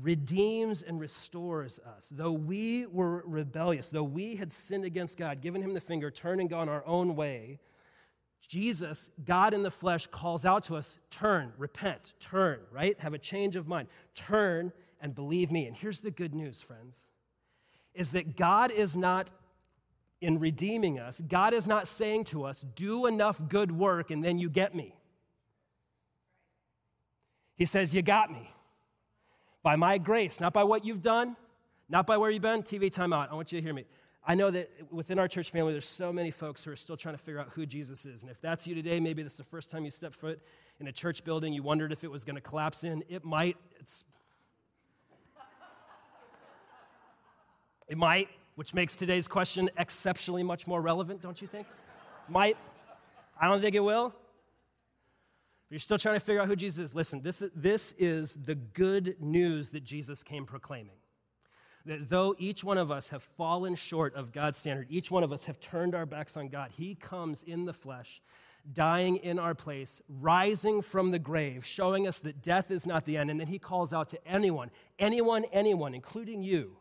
redeems 0.00 0.82
and 0.82 0.98
restores 1.00 1.78
us. 1.80 2.12
Though 2.14 2.32
we 2.32 2.86
were 2.86 3.22
rebellious, 3.26 3.90
though 3.90 4.02
we 4.02 4.36
had 4.36 4.50
sinned 4.50 4.84
against 4.84 5.18
God, 5.18 5.40
given 5.40 5.62
him 5.62 5.74
the 5.74 5.80
finger, 5.80 6.10
turned 6.10 6.40
and 6.40 6.48
gone 6.48 6.68
our 6.68 6.84
own 6.86 7.16
way, 7.16 7.58
Jesus, 8.48 9.10
God 9.24 9.54
in 9.54 9.62
the 9.62 9.70
flesh, 9.70 10.06
calls 10.06 10.44
out 10.44 10.64
to 10.64 10.76
us 10.76 10.98
turn, 11.10 11.52
repent, 11.58 12.14
turn, 12.18 12.60
right? 12.72 12.98
Have 13.00 13.14
a 13.14 13.18
change 13.18 13.56
of 13.56 13.68
mind. 13.68 13.88
Turn 14.14 14.72
and 15.00 15.14
believe 15.14 15.52
me. 15.52 15.66
And 15.66 15.76
here's 15.76 16.00
the 16.00 16.10
good 16.10 16.34
news, 16.34 16.60
friends 16.60 16.98
is 17.94 18.12
that 18.12 18.36
God 18.36 18.70
is 18.70 18.96
not 18.96 19.32
in 20.20 20.38
redeeming 20.38 21.00
us, 21.00 21.20
God 21.20 21.52
is 21.52 21.66
not 21.66 21.88
saying 21.88 22.24
to 22.24 22.44
us, 22.44 22.64
do 22.74 23.06
enough 23.06 23.48
good 23.48 23.72
work 23.72 24.10
and 24.10 24.24
then 24.24 24.38
you 24.38 24.48
get 24.48 24.74
me. 24.74 24.94
He 27.56 27.64
says, 27.64 27.94
You 27.94 28.02
got 28.02 28.30
me 28.30 28.50
by 29.62 29.76
my 29.76 29.98
grace, 29.98 30.40
not 30.40 30.52
by 30.52 30.64
what 30.64 30.84
you've 30.84 31.02
done, 31.02 31.36
not 31.88 32.06
by 32.06 32.16
where 32.16 32.30
you've 32.30 32.42
been. 32.42 32.62
TV 32.62 32.92
timeout. 32.92 33.30
I 33.30 33.34
want 33.34 33.52
you 33.52 33.60
to 33.60 33.64
hear 33.64 33.74
me. 33.74 33.84
I 34.24 34.34
know 34.34 34.50
that 34.50 34.70
within 34.90 35.18
our 35.18 35.26
church 35.26 35.50
family, 35.50 35.72
there's 35.72 35.88
so 35.88 36.12
many 36.12 36.30
folks 36.30 36.64
who 36.64 36.70
are 36.70 36.76
still 36.76 36.96
trying 36.96 37.14
to 37.14 37.20
figure 37.20 37.40
out 37.40 37.48
who 37.50 37.66
Jesus 37.66 38.06
is. 38.06 38.22
And 38.22 38.30
if 38.30 38.40
that's 38.40 38.66
you 38.66 38.74
today, 38.74 39.00
maybe 39.00 39.22
this 39.22 39.32
is 39.32 39.38
the 39.38 39.44
first 39.44 39.70
time 39.70 39.84
you 39.84 39.90
step 39.90 40.14
foot 40.14 40.40
in 40.78 40.86
a 40.86 40.92
church 40.92 41.24
building, 41.24 41.52
you 41.52 41.62
wondered 41.62 41.92
if 41.92 42.04
it 42.04 42.10
was 42.10 42.24
going 42.24 42.36
to 42.36 42.40
collapse 42.40 42.84
in. 42.84 43.02
It 43.08 43.24
might. 43.24 43.56
It's, 43.80 44.04
it 47.88 47.98
might, 47.98 48.28
which 48.54 48.74
makes 48.74 48.94
today's 48.94 49.26
question 49.26 49.68
exceptionally 49.76 50.42
much 50.42 50.66
more 50.66 50.80
relevant, 50.80 51.20
don't 51.20 51.40
you 51.42 51.48
think? 51.48 51.66
might. 52.28 52.56
I 53.40 53.48
don't 53.48 53.60
think 53.60 53.74
it 53.74 53.82
will 53.82 54.14
you're 55.72 55.78
still 55.78 55.96
trying 55.96 56.16
to 56.16 56.20
figure 56.20 56.42
out 56.42 56.48
who 56.48 56.56
Jesus 56.56 56.90
is, 56.90 56.94
listen, 56.94 57.22
this 57.22 57.40
is, 57.40 57.50
this 57.54 57.92
is 57.96 58.34
the 58.34 58.54
good 58.54 59.16
news 59.20 59.70
that 59.70 59.82
Jesus 59.82 60.22
came 60.22 60.44
proclaiming. 60.44 60.96
That 61.86 62.10
though 62.10 62.34
each 62.38 62.62
one 62.62 62.76
of 62.76 62.90
us 62.90 63.08
have 63.08 63.22
fallen 63.22 63.74
short 63.74 64.14
of 64.14 64.32
God's 64.32 64.58
standard, 64.58 64.86
each 64.90 65.10
one 65.10 65.24
of 65.24 65.32
us 65.32 65.46
have 65.46 65.58
turned 65.60 65.94
our 65.94 66.04
backs 66.04 66.36
on 66.36 66.48
God, 66.48 66.72
He 66.72 66.94
comes 66.94 67.42
in 67.42 67.64
the 67.64 67.72
flesh, 67.72 68.20
dying 68.70 69.16
in 69.16 69.38
our 69.38 69.54
place, 69.54 70.02
rising 70.08 70.82
from 70.82 71.10
the 71.10 71.18
grave, 71.18 71.64
showing 71.64 72.06
us 72.06 72.20
that 72.20 72.42
death 72.42 72.70
is 72.70 72.86
not 72.86 73.06
the 73.06 73.16
end. 73.16 73.30
And 73.30 73.40
then 73.40 73.48
He 73.48 73.58
calls 73.58 73.94
out 73.94 74.10
to 74.10 74.28
anyone, 74.28 74.70
anyone, 74.98 75.44
anyone, 75.52 75.94
including 75.94 76.42
you, 76.42 76.76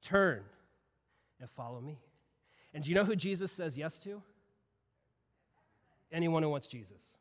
turn 0.00 0.44
and 1.40 1.50
follow 1.50 1.82
me. 1.82 1.98
And 2.72 2.82
do 2.82 2.88
you 2.88 2.94
know 2.94 3.04
who 3.04 3.16
Jesus 3.16 3.52
says 3.52 3.76
yes 3.76 3.98
to? 3.98 4.22
Anyone 6.10 6.42
who 6.42 6.48
wants 6.48 6.68
Jesus. 6.68 7.15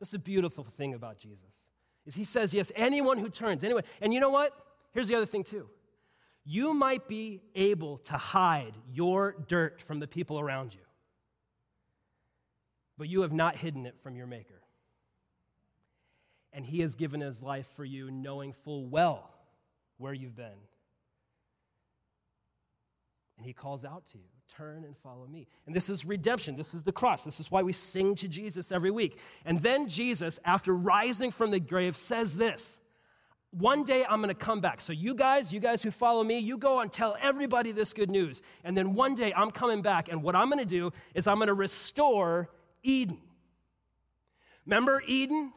That's 0.00 0.12
the 0.12 0.18
beautiful 0.18 0.64
thing 0.64 0.94
about 0.94 1.18
Jesus. 1.18 1.68
Is 2.06 2.14
he 2.14 2.24
says, 2.24 2.54
yes, 2.54 2.72
anyone 2.74 3.18
who 3.18 3.28
turns, 3.28 3.62
anyone. 3.62 3.84
And 4.00 4.12
you 4.12 4.18
know 4.18 4.30
what? 4.30 4.52
Here's 4.92 5.08
the 5.08 5.14
other 5.14 5.26
thing 5.26 5.44
too. 5.44 5.68
You 6.44 6.72
might 6.72 7.06
be 7.06 7.42
able 7.54 7.98
to 7.98 8.14
hide 8.14 8.72
your 8.90 9.36
dirt 9.46 9.80
from 9.80 10.00
the 10.00 10.08
people 10.08 10.40
around 10.40 10.74
you, 10.74 10.80
but 12.96 13.08
you 13.08 13.20
have 13.20 13.32
not 13.32 13.56
hidden 13.56 13.84
it 13.84 14.00
from 14.00 14.16
your 14.16 14.26
Maker. 14.26 14.62
And 16.52 16.64
He 16.64 16.80
has 16.80 16.96
given 16.96 17.20
His 17.20 17.42
life 17.42 17.68
for 17.76 17.84
you, 17.84 18.10
knowing 18.10 18.52
full 18.52 18.88
well 18.88 19.30
where 19.98 20.14
you've 20.14 20.34
been. 20.34 20.58
And 23.40 23.46
He 23.46 23.54
calls 23.54 23.86
out 23.86 24.04
to 24.08 24.18
you 24.18 24.24
turn 24.50 24.84
and 24.84 24.94
follow 24.96 25.26
me. 25.26 25.46
And 25.66 25.74
this 25.74 25.88
is 25.88 26.04
redemption. 26.04 26.56
This 26.56 26.74
is 26.74 26.82
the 26.82 26.92
cross. 26.92 27.24
This 27.24 27.40
is 27.40 27.50
why 27.50 27.62
we 27.62 27.72
sing 27.72 28.14
to 28.16 28.28
Jesus 28.28 28.70
every 28.70 28.90
week. 28.90 29.18
And 29.46 29.58
then 29.60 29.88
Jesus, 29.88 30.38
after 30.44 30.74
rising 30.74 31.30
from 31.30 31.50
the 31.50 31.60
grave, 31.60 31.96
says 31.96 32.36
this 32.36 32.78
One 33.52 33.84
day 33.84 34.04
I'm 34.08 34.20
going 34.20 34.34
to 34.34 34.34
come 34.34 34.60
back. 34.60 34.80
So, 34.80 34.92
you 34.92 35.14
guys, 35.14 35.52
you 35.52 35.60
guys 35.60 35.82
who 35.82 35.90
follow 35.90 36.22
me, 36.22 36.38
you 36.38 36.58
go 36.58 36.80
and 36.80 36.92
tell 36.92 37.16
everybody 37.22 37.72
this 37.72 37.94
good 37.94 38.10
news. 38.10 38.42
And 38.62 38.76
then 38.76 38.94
one 38.94 39.14
day 39.14 39.32
I'm 39.34 39.50
coming 39.50 39.82
back. 39.82 40.10
And 40.10 40.22
what 40.22 40.36
I'm 40.36 40.50
going 40.50 40.62
to 40.62 40.68
do 40.68 40.92
is 41.14 41.26
I'm 41.26 41.36
going 41.36 41.48
to 41.48 41.54
restore 41.54 42.50
Eden. 42.82 43.18
Remember 44.66 45.02
Eden? 45.06 45.52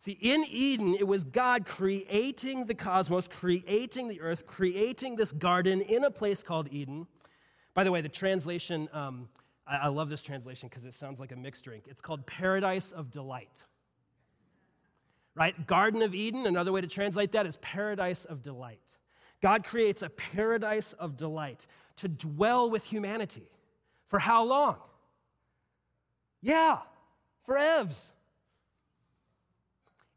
See, 0.00 0.16
in 0.18 0.46
Eden, 0.48 0.94
it 0.94 1.06
was 1.06 1.24
God 1.24 1.66
creating 1.66 2.64
the 2.64 2.74
cosmos, 2.74 3.28
creating 3.28 4.08
the 4.08 4.22
earth, 4.22 4.46
creating 4.46 5.16
this 5.16 5.30
garden 5.30 5.82
in 5.82 6.04
a 6.04 6.10
place 6.10 6.42
called 6.42 6.68
Eden. 6.72 7.06
By 7.74 7.84
the 7.84 7.92
way, 7.92 8.00
the 8.00 8.08
translation, 8.08 8.88
um, 8.94 9.28
I, 9.66 9.76
I 9.76 9.88
love 9.88 10.08
this 10.08 10.22
translation 10.22 10.70
because 10.70 10.86
it 10.86 10.94
sounds 10.94 11.20
like 11.20 11.32
a 11.32 11.36
mixed 11.36 11.64
drink. 11.64 11.84
It's 11.86 12.00
called 12.00 12.26
Paradise 12.26 12.92
of 12.92 13.10
Delight. 13.10 13.66
Right? 15.34 15.66
Garden 15.66 16.00
of 16.00 16.14
Eden, 16.14 16.46
another 16.46 16.72
way 16.72 16.80
to 16.80 16.88
translate 16.88 17.32
that 17.32 17.44
is 17.44 17.58
Paradise 17.58 18.24
of 18.24 18.40
Delight. 18.40 18.80
God 19.42 19.64
creates 19.64 20.00
a 20.00 20.08
paradise 20.08 20.94
of 20.94 21.18
delight 21.18 21.66
to 21.96 22.08
dwell 22.08 22.70
with 22.70 22.84
humanity. 22.84 23.50
For 24.06 24.18
how 24.18 24.44
long? 24.44 24.78
Yeah, 26.40 26.78
for 27.44 27.56
evs 27.56 28.12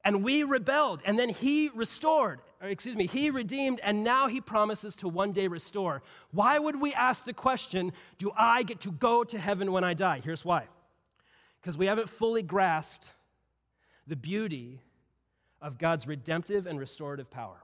and 0.04 0.24
we 0.24 0.44
rebelled, 0.44 1.02
and 1.06 1.18
then 1.18 1.30
he 1.30 1.70
restored, 1.74 2.42
or 2.62 2.68
excuse 2.68 2.96
me, 2.96 3.08
he 3.08 3.30
redeemed, 3.30 3.80
and 3.84 4.04
now 4.04 4.28
he 4.28 4.42
promises 4.42 4.96
to 4.98 5.08
one 5.08 5.32
day 5.32 5.48
restore. 5.48 6.02
Why 6.32 6.60
would 6.60 6.80
we 6.80 6.94
ask 6.94 7.26
the 7.26 7.34
question, 7.34 7.94
do 8.18 8.32
I 8.36 8.64
get 8.64 8.82
to 8.82 8.92
go 8.92 9.24
to 9.24 9.40
heaven 9.40 9.72
when 9.72 9.84
I 9.84 9.94
die? 9.94 10.22
Here's 10.24 10.44
why 10.44 10.68
because 11.64 11.78
we 11.78 11.86
haven't 11.86 12.10
fully 12.10 12.44
grasped 12.44 13.14
the 14.06 14.18
beauty 14.18 14.82
of 15.62 15.78
God's 15.78 16.06
redemptive 16.06 16.68
and 16.68 16.78
restorative 16.78 17.32
power. 17.32 17.64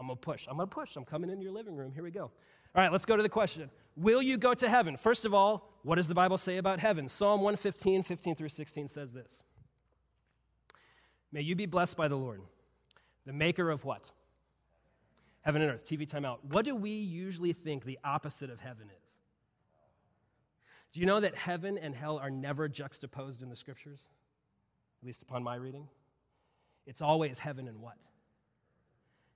I'm 0.00 0.08
gonna 0.08 0.16
push. 0.16 0.48
I'm 0.48 0.56
gonna 0.56 0.66
push. 0.66 0.96
I'm 0.96 1.04
coming 1.04 1.30
into 1.30 1.44
your 1.44 1.52
living 1.52 1.76
room. 1.76 1.92
Here 1.92 2.02
we 2.02 2.10
go. 2.10 2.32
All 2.76 2.82
right, 2.82 2.92
let's 2.92 3.06
go 3.06 3.16
to 3.16 3.22
the 3.22 3.28
question. 3.30 3.70
Will 3.96 4.20
you 4.20 4.36
go 4.36 4.52
to 4.52 4.68
heaven? 4.68 4.98
First 4.98 5.24
of 5.24 5.32
all, 5.32 5.72
what 5.82 5.94
does 5.94 6.08
the 6.08 6.14
Bible 6.14 6.36
say 6.36 6.58
about 6.58 6.78
heaven? 6.78 7.08
Psalm 7.08 7.40
115, 7.40 8.02
15 8.02 8.34
through 8.34 8.50
16 8.50 8.88
says 8.88 9.14
this 9.14 9.42
May 11.32 11.40
you 11.40 11.56
be 11.56 11.64
blessed 11.64 11.96
by 11.96 12.06
the 12.06 12.16
Lord, 12.16 12.42
the 13.24 13.32
maker 13.32 13.70
of 13.70 13.86
what? 13.86 14.10
Heaven 15.40 15.62
and 15.62 15.70
earth. 15.70 15.86
TV 15.86 16.06
timeout. 16.06 16.38
What 16.50 16.66
do 16.66 16.76
we 16.76 16.90
usually 16.90 17.54
think 17.54 17.84
the 17.84 17.98
opposite 18.04 18.50
of 18.50 18.60
heaven 18.60 18.90
is? 19.04 19.18
Do 20.92 21.00
you 21.00 21.06
know 21.06 21.20
that 21.20 21.34
heaven 21.34 21.78
and 21.78 21.94
hell 21.94 22.18
are 22.18 22.30
never 22.30 22.68
juxtaposed 22.68 23.42
in 23.42 23.48
the 23.48 23.56
scriptures? 23.56 24.08
At 25.00 25.06
least 25.06 25.22
upon 25.22 25.42
my 25.42 25.54
reading. 25.54 25.88
It's 26.86 27.00
always 27.00 27.38
heaven 27.38 27.68
and 27.68 27.80
what? 27.80 27.96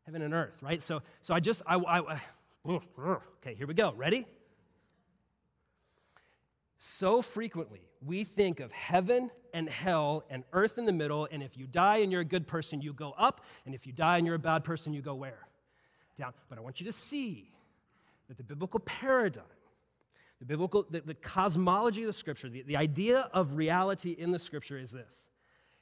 Heaven 0.04 0.20
and 0.20 0.34
earth, 0.34 0.62
right? 0.62 0.82
So, 0.82 1.00
so 1.22 1.32
I 1.32 1.40
just, 1.40 1.62
I, 1.66 1.76
I, 1.76 2.14
I 2.14 2.20
okay, 2.68 3.54
here 3.54 3.66
we 3.66 3.74
go. 3.74 3.92
Ready? 3.92 4.26
So 6.78 7.20
frequently, 7.20 7.82
we 8.00 8.24
think 8.24 8.60
of 8.60 8.72
heaven 8.72 9.30
and 9.52 9.68
hell 9.68 10.24
and 10.30 10.44
earth 10.52 10.78
in 10.78 10.86
the 10.86 10.92
middle, 10.92 11.28
and 11.30 11.42
if 11.42 11.56
you 11.56 11.66
die 11.66 11.98
and 11.98 12.10
you're 12.10 12.22
a 12.22 12.24
good 12.24 12.46
person, 12.46 12.80
you 12.80 12.92
go 12.92 13.12
up, 13.18 13.44
and 13.66 13.74
if 13.74 13.86
you 13.86 13.92
die 13.92 14.16
and 14.16 14.26
you're 14.26 14.36
a 14.36 14.38
bad 14.38 14.64
person, 14.64 14.92
you 14.92 15.02
go 15.02 15.14
where? 15.14 15.46
Down. 16.16 16.32
But 16.48 16.58
I 16.58 16.62
want 16.62 16.80
you 16.80 16.86
to 16.86 16.92
see 16.92 17.52
that 18.28 18.38
the 18.38 18.44
biblical 18.44 18.80
paradigm, 18.80 19.44
the 20.38 20.46
biblical, 20.46 20.86
the, 20.88 21.00
the 21.02 21.14
cosmology 21.14 22.02
of 22.02 22.06
the 22.06 22.12
scripture, 22.14 22.48
the, 22.48 22.62
the 22.62 22.76
idea 22.76 23.28
of 23.34 23.56
reality 23.56 24.12
in 24.12 24.30
the 24.30 24.38
scripture 24.38 24.78
is 24.78 24.90
this 24.90 25.26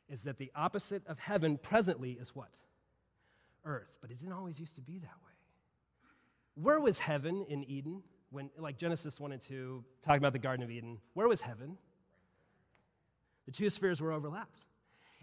is 0.09 0.23
that 0.23 0.39
the 0.39 0.51
opposite 0.57 1.07
of 1.07 1.19
heaven 1.19 1.59
presently 1.59 2.13
is 2.13 2.35
what? 2.35 2.57
Earth. 3.65 3.99
But 4.01 4.11
it 4.11 4.19
didn't 4.19 4.33
always 4.33 4.59
used 4.59 4.75
to 4.77 4.81
be 4.81 4.99
that 4.99 5.13
way. 5.25 5.28
Where 6.61 6.81
was 6.81 6.99
heaven 6.99 7.45
in 7.49 7.65
Eden? 7.65 8.03
when, 8.31 8.51
like 8.59 8.77
Genesis 8.77 9.19
1 9.19 9.33
and 9.33 9.41
2, 9.41 9.85
talking 10.03 10.19
about 10.19 10.33
the 10.33 10.39
Garden 10.39 10.63
of 10.63 10.71
Eden, 10.71 10.99
where 11.15 11.29
was 11.29 11.41
heaven? 11.41 11.79
The 13.47 13.53
two 13.53 13.71
spheres 13.71 14.01
were 14.01 14.13
overlapped. 14.13 14.65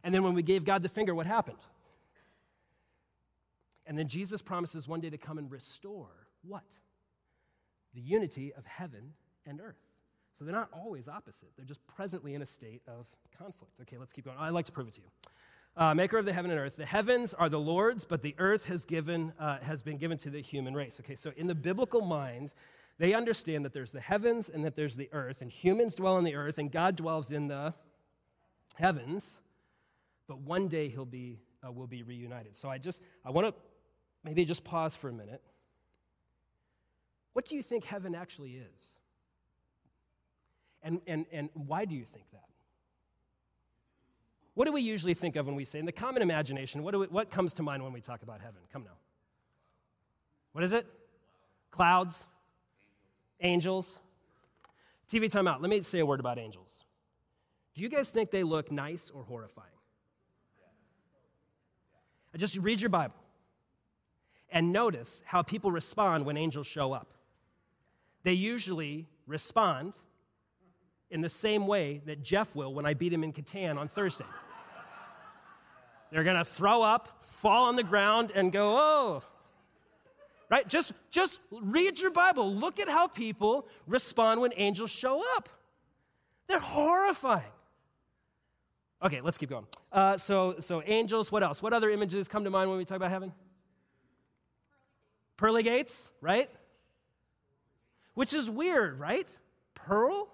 And 0.04 0.14
then 0.14 0.24
when 0.24 0.34
we 0.34 0.44
gave 0.44 0.66
God 0.66 0.84
the 0.84 0.90
finger, 0.90 1.14
what 1.14 1.26
happened? 1.26 1.60
And 3.86 3.98
then 3.98 4.08
Jesus 4.08 4.42
promises 4.42 4.88
one 4.88 5.00
day 5.00 5.10
to 5.12 5.18
come 5.18 5.38
and 5.38 5.52
restore 5.52 6.10
what? 6.42 6.64
The 7.94 8.02
unity 8.02 8.54
of 8.54 8.66
heaven 8.66 9.14
and 9.46 9.62
earth. 9.62 9.76
So 10.34 10.44
they're 10.44 10.54
not 10.54 10.70
always 10.74 11.08
opposite, 11.08 11.50
they're 11.56 11.66
just 11.66 11.86
presently 11.88 12.34
in 12.34 12.42
a 12.42 12.46
state 12.46 12.82
of 12.88 13.06
conflict. 13.38 13.80
Okay, 13.82 13.98
let's 13.98 14.12
keep 14.12 14.26
going. 14.26 14.38
I'd 14.38 14.50
like 14.50 14.66
to 14.66 14.72
prove 14.72 14.88
it 14.88 14.96
to 14.96 15.02
you. 15.02 15.08
Uh, 15.78 15.94
maker 15.94 16.18
of 16.18 16.26
the 16.26 16.32
heaven 16.32 16.52
and 16.52 16.60
earth. 16.60 16.78
The 16.78 16.86
heavens 16.86 17.34
are 17.34 17.50
the 17.50 17.60
Lord's, 17.60 18.06
but 18.06 18.22
the 18.22 18.34
earth 18.38 18.66
has, 18.66 18.86
given, 18.86 19.34
uh, 19.38 19.58
has 19.60 19.84
been 19.84 19.98
given 19.98 20.18
to 20.20 20.30
the 20.30 20.42
human 20.42 20.74
race. 20.74 21.02
Okay, 21.02 21.16
so 21.16 21.34
in 21.36 21.48
the 21.48 21.56
biblical 21.56 22.00
mind, 22.00 22.54
They 22.98 23.14
understand 23.14 23.66
that 23.66 23.74
there's 23.74 23.92
the 23.92 24.00
heavens 24.00 24.50
and 24.50 24.64
that 24.64 24.76
there's 24.76 24.96
the 24.96 25.10
earth, 25.12 25.42
and 25.42 25.52
humans 25.52 25.96
dwell 25.96 26.16
on 26.16 26.24
the 26.24 26.36
earth, 26.36 26.58
and 26.58 26.72
God 26.72 26.96
dwells 26.96 27.32
in 27.32 27.48
the 27.48 27.74
heavens. 28.76 29.36
But 30.28 30.40
one 30.40 30.70
day 30.70 30.88
he'll 30.88 31.06
be, 31.06 31.40
uh, 31.66 31.72
will 31.72 31.88
be 31.88 32.04
reunited. 32.04 32.56
So 32.56 32.70
I 32.70 32.78
just, 32.78 33.02
I 33.26 33.32
want 33.32 33.48
to 33.48 33.54
maybe 34.24 34.46
just 34.46 34.64
pause 34.64 34.96
for 34.96 35.10
a 35.10 35.14
minute. 35.14 35.42
What 37.34 37.46
do 37.46 37.56
you 37.56 37.62
think 37.62 37.84
heaven 37.84 38.16
actually 38.16 38.54
is? 38.54 38.92
And, 40.82 41.02
and, 41.06 41.26
and 41.32 41.50
why 41.54 41.84
do 41.84 41.96
you 41.96 42.06
think 42.06 42.26
that? 42.32 42.48
What 44.56 44.66
do 44.66 44.72
we 44.72 44.82
usually 44.82 45.14
think 45.14 45.36
of 45.36 45.46
when 45.48 45.56
we 45.56 45.66
say, 45.66 45.80
in 45.80 45.86
the 45.86 45.92
common 45.92 46.22
imagination, 46.22 46.82
what, 46.82 46.98
we, 46.98 47.06
what 47.08 47.30
comes 47.30 47.54
to 47.56 47.64
mind 47.64 47.84
when 47.84 47.94
we 47.94 48.02
talk 48.02 48.24
about 48.24 48.42
heaven? 48.42 48.62
Come 48.72 48.84
now. 48.84 48.98
What 50.54 50.64
is 50.64 50.72
it? 50.74 50.88
Clouds? 51.72 52.26
Angels? 53.42 54.00
TV 55.10 55.30
timeout. 55.30 55.62
Let 55.62 55.70
me 55.70 55.82
say 55.82 56.00
a 56.00 56.06
word 56.06 56.22
about 56.22 56.40
angels. 56.40 56.72
Do 57.76 57.84
you 57.84 57.90
guys 57.90 58.10
think 58.10 58.32
they 58.32 58.44
look 58.44 58.72
nice 58.72 59.12
or 59.14 59.24
horrifying? 59.24 59.70
Just 62.38 62.58
read 62.58 62.82
your 62.82 62.90
Bible 62.90 63.16
and 64.50 64.72
notice 64.72 65.22
how 65.26 65.42
people 65.42 65.72
respond 65.72 66.26
when 66.26 66.38
angels 66.38 66.68
show 66.68 66.92
up. 66.92 67.14
They 68.24 68.34
usually 68.34 69.08
respond 69.26 69.98
in 71.10 71.22
the 71.22 71.30
same 71.30 71.68
way 71.68 72.02
that 72.06 72.24
Jeff 72.24 72.56
will 72.56 72.74
when 72.74 72.86
I 72.86 72.94
beat 72.94 73.14
him 73.14 73.24
in 73.24 73.32
Catan 73.32 73.78
on 73.78 73.88
Thursday. 73.88 74.26
They're 76.12 76.24
going 76.24 76.38
to 76.38 76.46
throw 76.46 76.82
up, 76.82 77.24
fall 77.24 77.66
on 77.66 77.76
the 77.76 77.84
ground, 77.84 78.32
and 78.34 78.52
go, 78.52 78.78
oh. 78.78 79.24
Right? 80.50 80.68
Just, 80.68 80.94
just 81.10 81.40
read 81.52 82.00
your 82.00 82.12
Bible. 82.12 82.54
Look 82.54 82.80
at 82.80 82.88
how 82.88 83.08
people 83.08 83.68
respond 83.88 84.42
when 84.42 84.52
angels 84.56 84.92
show 84.92 85.24
up. 85.36 85.50
They're 86.48 86.60
horrifying. 86.60 87.44
Okay, 89.04 89.22
let's 89.22 89.38
keep 89.38 89.50
going. 89.50 89.68
Uh, 89.92 90.18
so, 90.18 90.56
so 90.60 90.82
angels, 90.86 91.32
what 91.32 91.44
else? 91.44 91.62
What 91.62 91.74
other 91.74 91.90
images 91.90 92.28
come 92.28 92.44
to 92.44 92.50
mind 92.50 92.70
when 92.70 92.78
we 92.78 92.86
talk 92.86 92.98
about 92.98 93.12
heaven? 93.12 93.34
Pearly 95.38 95.64
gates, 95.64 96.12
right? 96.22 96.50
Which 98.14 98.34
is 98.34 98.50
weird, 98.50 99.00
right? 99.00 99.30
Pearl? 99.74 100.30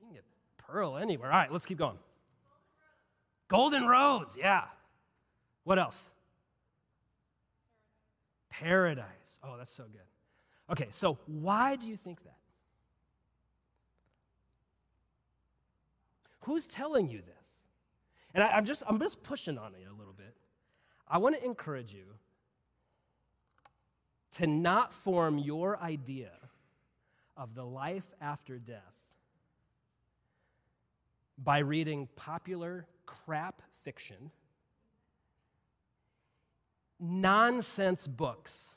You 0.00 0.06
can 0.06 0.14
get 0.14 0.24
pearl 0.58 0.96
anywhere. 0.96 1.30
All 1.30 1.38
right, 1.38 1.52
let's 1.52 1.64
keep 1.64 1.78
going. 1.78 1.98
Golden 3.48 3.86
roads, 3.86 4.36
yeah. 4.36 4.64
What 5.64 5.78
else? 5.78 6.02
Paradise. 8.50 9.38
Oh, 9.42 9.56
that's 9.56 9.72
so 9.72 9.84
good. 9.84 10.00
Okay, 10.70 10.88
so 10.90 11.18
why 11.26 11.76
do 11.76 11.88
you 11.88 11.96
think 11.96 12.22
that? 12.24 12.36
Who's 16.40 16.66
telling 16.66 17.08
you 17.08 17.18
this? 17.18 17.46
And 18.34 18.42
I, 18.42 18.56
am 18.56 18.64
just 18.64 18.82
I'm 18.88 18.98
just 18.98 19.22
pushing 19.22 19.58
on 19.58 19.72
you 19.80 19.88
a 19.88 19.96
little 19.98 20.12
bit. 20.12 20.36
I 21.08 21.18
want 21.18 21.36
to 21.36 21.44
encourage 21.44 21.92
you 21.92 22.04
to 24.32 24.46
not 24.46 24.92
form 24.92 25.38
your 25.38 25.80
idea 25.82 26.30
of 27.36 27.54
the 27.54 27.64
life 27.64 28.14
after 28.20 28.58
death 28.58 28.82
by 31.38 31.58
reading 31.58 32.08
popular 32.16 32.86
crap 33.06 33.62
fiction, 33.82 34.30
nonsense 37.00 38.06
books 38.06 38.70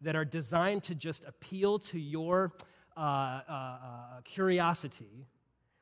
that 0.00 0.16
are 0.16 0.24
designed 0.24 0.82
to 0.84 0.94
just 0.94 1.24
appeal 1.24 1.78
to 1.78 2.00
your 2.00 2.52
uh, 2.96 3.00
uh, 3.00 3.52
uh, 3.52 3.78
curiosity. 4.24 5.26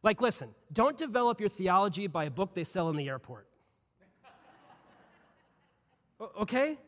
Like, 0.02 0.20
listen, 0.20 0.50
don't 0.72 0.96
develop 0.96 1.40
your 1.40 1.48
theology 1.48 2.06
by 2.06 2.24
a 2.24 2.30
book 2.30 2.54
they 2.54 2.64
sell 2.64 2.90
in 2.90 2.96
the 2.96 3.08
airport. 3.08 3.46
okay? 6.40 6.78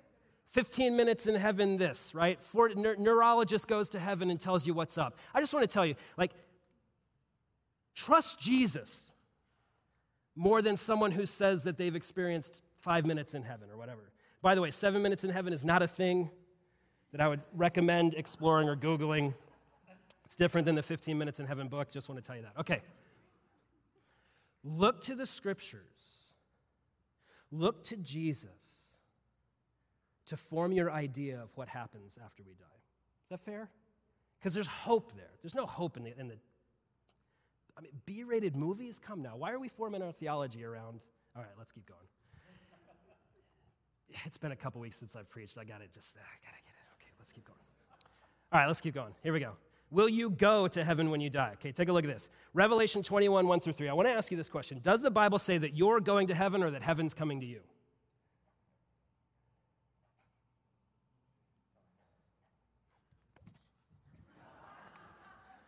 15 0.47 0.97
minutes 0.97 1.27
in 1.27 1.35
heaven, 1.35 1.77
this, 1.77 2.15
right? 2.15 2.41
For, 2.43 2.71
neurologist 2.75 3.67
goes 3.67 3.89
to 3.91 3.99
heaven 3.99 4.31
and 4.31 4.41
tells 4.41 4.67
you 4.67 4.75
what's 4.75 4.97
up. 4.97 5.19
I 5.35 5.41
just 5.41 5.53
want 5.53 5.69
to 5.69 5.73
tell 5.73 5.85
you, 5.85 5.97
like, 6.17 6.33
trust 7.95 8.41
Jesus 8.41 9.11
more 10.37 10.63
than 10.63 10.77
someone 10.77 11.13
who 11.13 11.27
says 11.27 11.63
that 11.63 11.77
they've 11.77 11.95
experienced 11.95 12.63
five 12.77 13.07
minutes 13.07 13.35
in 13.35 13.43
heaven 13.43 13.71
or 13.71 13.77
whatever. 13.77 14.13
By 14.43 14.55
the 14.55 14.61
way, 14.61 14.71
seven 14.71 15.03
minutes 15.03 15.25
in 15.25 15.31
heaven 15.31 15.53
is 15.53 15.65
not 15.65 15.83
a 15.83 15.89
thing 15.89 16.31
that 17.13 17.21
I 17.21 17.29
would 17.29 17.41
recommend 17.55 18.15
exploring 18.15 18.69
or 18.69 18.77
Googling. 18.77 19.35
It's 20.25 20.37
different 20.37 20.67
than 20.67 20.75
the 20.75 20.83
15 20.83 21.17
minutes 21.17 21.41
in 21.41 21.47
heaven 21.47 21.69
book. 21.69 21.91
Just 21.91 22.09
want 22.09 22.23
to 22.23 22.27
tell 22.27 22.37
you 22.37 22.43
that. 22.43 22.53
Okay. 22.59 22.83
Look 24.65 25.03
to 25.03 25.15
the 25.15 25.27
scriptures, 25.27 26.33
look 27.53 27.85
to 27.85 27.97
Jesus 27.97 28.97
to 30.27 30.37
form 30.37 30.73
your 30.73 30.91
idea 30.91 31.39
of 31.41 31.55
what 31.57 31.69
happens 31.69 32.19
after 32.25 32.43
we 32.43 32.55
die. 32.55 32.65
Is 33.25 33.29
that 33.31 33.41
fair? 33.41 33.71
Because 34.39 34.55
there's 34.55 34.67
hope 34.67 35.13
there. 35.15 35.31
There's 35.43 35.55
no 35.55 35.67
hope 35.67 35.97
in 35.97 36.05
the, 36.05 36.19
in 36.19 36.29
the 36.29 36.39
I 37.77 37.81
mean, 37.81 37.93
B 38.07 38.25
rated 38.25 38.57
movies? 38.57 38.99
Come 38.99 39.23
now. 39.23 39.37
Why 39.37 39.51
are 39.53 39.59
we 39.59 39.69
forming 39.69 40.03
our 40.03 40.13
theology 40.13 40.65
around? 40.65 41.01
All 41.37 41.43
right, 41.43 41.53
let's 41.59 41.73
keep 41.73 41.87
going. 41.87 42.07
It's 44.25 44.37
been 44.37 44.53
a 44.53 44.57
couple 44.57 44.81
weeks 44.81 44.97
since 44.97 45.17
I've 45.17 45.29
preached. 45.29 45.59
I 45.59 45.65
got 45.65 45.81
to 45.81 45.89
just, 45.89 46.17
ah, 46.21 46.25
I 46.25 46.39
got 46.47 46.57
to 46.57 46.63
get 46.63 46.71
it. 46.71 47.03
Okay, 47.03 47.11
let's 47.19 47.33
keep 47.33 47.45
going. 47.45 47.59
All 48.53 48.61
right, 48.61 48.67
let's 48.67 48.81
keep 48.81 48.95
going. 48.95 49.13
Here 49.23 49.33
we 49.33 49.41
go. 49.41 49.53
Will 49.91 50.09
you 50.09 50.31
go 50.31 50.69
to 50.69 50.85
heaven 50.85 51.11
when 51.11 51.21
you 51.21 51.31
die? 51.31 51.51
Okay, 51.55 51.73
take 51.73 51.89
a 51.89 51.93
look 51.93 52.05
at 52.05 52.11
this. 52.11 52.31
Revelation 52.53 53.03
21, 53.03 53.47
1 53.47 53.61
through 53.61 53.73
3. 53.73 53.89
I 53.89 53.93
want 53.93 54.09
to 54.09 54.13
ask 54.13 54.31
you 54.31 54.37
this 54.37 54.49
question 54.49 54.79
Does 54.83 55.03
the 55.03 55.11
Bible 55.11 55.39
say 55.39 55.59
that 55.59 55.77
you're 55.77 56.01
going 56.01 56.29
to 56.29 56.35
heaven 56.35 56.63
or 56.63 56.71
that 56.71 56.83
heaven's 56.83 57.15
coming 57.15 57.41
to 57.41 57.47
you? 57.47 57.61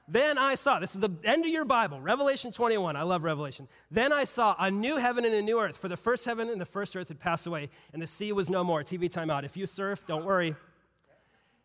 Then 0.09 0.39
I 0.39 0.55
saw, 0.55 0.79
this 0.79 0.95
is 0.95 1.01
the 1.01 1.11
end 1.25 1.45
of 1.45 1.51
your 1.51 1.65
Bible, 1.65 2.01
Revelation 2.01 2.53
21. 2.53 2.95
I 2.95 3.03
love 3.03 3.25
Revelation. 3.25 3.67
Then 3.91 4.13
I 4.13 4.23
saw 4.23 4.55
a 4.59 4.71
new 4.71 4.99
heaven 4.99 5.25
and 5.25 5.35
a 5.35 5.43
new 5.43 5.61
earth, 5.61 5.77
for 5.77 5.89
the 5.89 5.97
first 5.97 6.25
heaven 6.25 6.49
and 6.49 6.61
the 6.61 6.65
first 6.65 6.97
earth 6.97 7.09
had 7.09 7.19
passed 7.19 7.47
away, 7.47 7.71
and 7.93 8.01
the 8.01 8.07
sea 8.07 8.31
was 8.31 8.49
no 8.49 8.63
more. 8.63 8.83
TV 8.83 9.13
timeout. 9.13 9.43
If 9.45 9.57
you 9.57 9.67
surf, 9.67 10.07
don't 10.07 10.25
worry. 10.25 10.55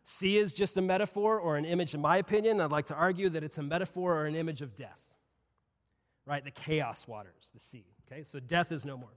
Sea 0.03 0.37
is 0.37 0.53
just 0.53 0.77
a 0.77 0.81
metaphor 0.81 1.39
or 1.39 1.55
an 1.55 1.65
image, 1.65 1.93
in 1.93 2.01
my 2.01 2.17
opinion. 2.17 2.59
I'd 2.59 2.71
like 2.71 2.87
to 2.87 2.95
argue 2.95 3.29
that 3.29 3.43
it's 3.43 3.59
a 3.59 3.63
metaphor 3.63 4.15
or 4.15 4.25
an 4.25 4.35
image 4.35 4.63
of 4.63 4.75
death, 4.75 4.99
right? 6.25 6.43
The 6.43 6.49
chaos 6.49 7.07
waters, 7.07 7.51
the 7.53 7.59
sea. 7.59 7.85
Okay, 8.11 8.23
so 8.23 8.39
death 8.39 8.71
is 8.71 8.85
no 8.85 8.97
more. 8.97 9.13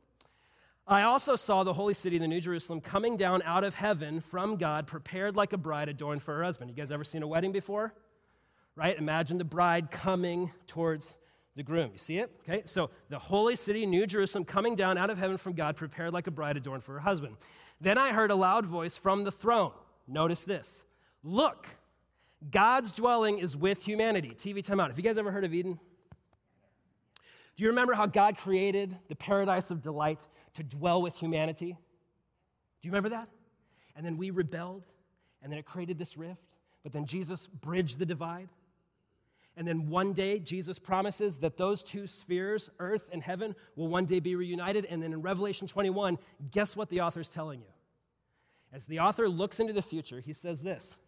I 0.86 1.04
also 1.04 1.34
saw 1.34 1.64
the 1.64 1.72
holy 1.72 1.94
city, 1.94 2.18
the 2.18 2.28
New 2.28 2.42
Jerusalem, 2.42 2.82
coming 2.82 3.16
down 3.16 3.40
out 3.44 3.64
of 3.64 3.74
heaven 3.74 4.20
from 4.20 4.56
God, 4.56 4.86
prepared 4.86 5.34
like 5.34 5.54
a 5.54 5.56
bride 5.56 5.88
adorned 5.88 6.22
for 6.22 6.36
her 6.36 6.44
husband. 6.44 6.70
You 6.70 6.76
guys 6.76 6.92
ever 6.92 7.04
seen 7.04 7.22
a 7.22 7.26
wedding 7.26 7.52
before? 7.52 7.94
Right? 8.76 8.96
Imagine 8.98 9.38
the 9.38 9.44
bride 9.44 9.90
coming 9.90 10.50
towards 10.66 11.14
the 11.56 11.62
groom. 11.62 11.90
You 11.92 11.98
see 11.98 12.18
it? 12.18 12.30
Okay, 12.42 12.62
so 12.66 12.90
the 13.08 13.18
holy 13.18 13.56
city, 13.56 13.86
New 13.86 14.06
Jerusalem, 14.06 14.44
coming 14.44 14.74
down 14.74 14.98
out 14.98 15.10
of 15.10 15.18
heaven 15.18 15.36
from 15.36 15.52
God, 15.52 15.76
prepared 15.76 16.12
like 16.12 16.26
a 16.26 16.30
bride 16.30 16.56
adorned 16.56 16.82
for 16.82 16.94
her 16.94 17.00
husband. 17.00 17.36
Then 17.80 17.98
I 17.98 18.12
heard 18.12 18.30
a 18.30 18.34
loud 18.34 18.66
voice 18.66 18.96
from 18.96 19.24
the 19.24 19.30
throne. 19.30 19.72
Notice 20.06 20.44
this 20.44 20.84
Look, 21.22 21.68
God's 22.50 22.92
dwelling 22.92 23.38
is 23.38 23.56
with 23.56 23.84
humanity. 23.84 24.30
TV 24.36 24.64
timeout. 24.64 24.88
Have 24.88 24.98
you 24.98 25.04
guys 25.04 25.18
ever 25.18 25.30
heard 25.30 25.44
of 25.44 25.54
Eden? 25.54 25.78
Do 27.56 27.62
you 27.62 27.68
remember 27.68 27.94
how 27.94 28.06
God 28.06 28.36
created 28.36 28.96
the 29.08 29.14
paradise 29.14 29.70
of 29.70 29.80
delight 29.80 30.26
to 30.54 30.64
dwell 30.64 31.00
with 31.00 31.16
humanity? 31.16 31.76
Do 32.82 32.88
you 32.88 32.90
remember 32.90 33.10
that? 33.10 33.28
And 33.96 34.04
then 34.04 34.16
we 34.16 34.30
rebelled, 34.30 34.84
and 35.40 35.52
then 35.52 35.58
it 35.58 35.64
created 35.64 35.96
this 35.96 36.16
rift, 36.16 36.42
but 36.82 36.92
then 36.92 37.06
Jesus 37.06 37.46
bridged 37.46 38.00
the 38.00 38.06
divide. 38.06 38.48
And 39.56 39.68
then 39.68 39.88
one 39.88 40.12
day, 40.12 40.40
Jesus 40.40 40.78
promises 40.78 41.38
that 41.38 41.56
those 41.56 41.84
two 41.84 42.06
spheres, 42.06 42.70
earth 42.80 43.08
and 43.12 43.22
heaven, 43.22 43.54
will 43.76 43.86
one 43.86 44.04
day 44.04 44.18
be 44.18 44.34
reunited. 44.34 44.84
And 44.86 45.02
then 45.02 45.12
in 45.12 45.22
Revelation 45.22 45.68
21, 45.68 46.18
guess 46.50 46.76
what 46.76 46.88
the 46.88 47.02
author 47.02 47.20
is 47.20 47.28
telling 47.28 47.60
you? 47.60 47.66
As 48.72 48.86
the 48.86 48.98
author 48.98 49.28
looks 49.28 49.60
into 49.60 49.72
the 49.72 49.82
future, 49.82 50.18
he 50.18 50.32
says 50.32 50.62
this 50.62 50.98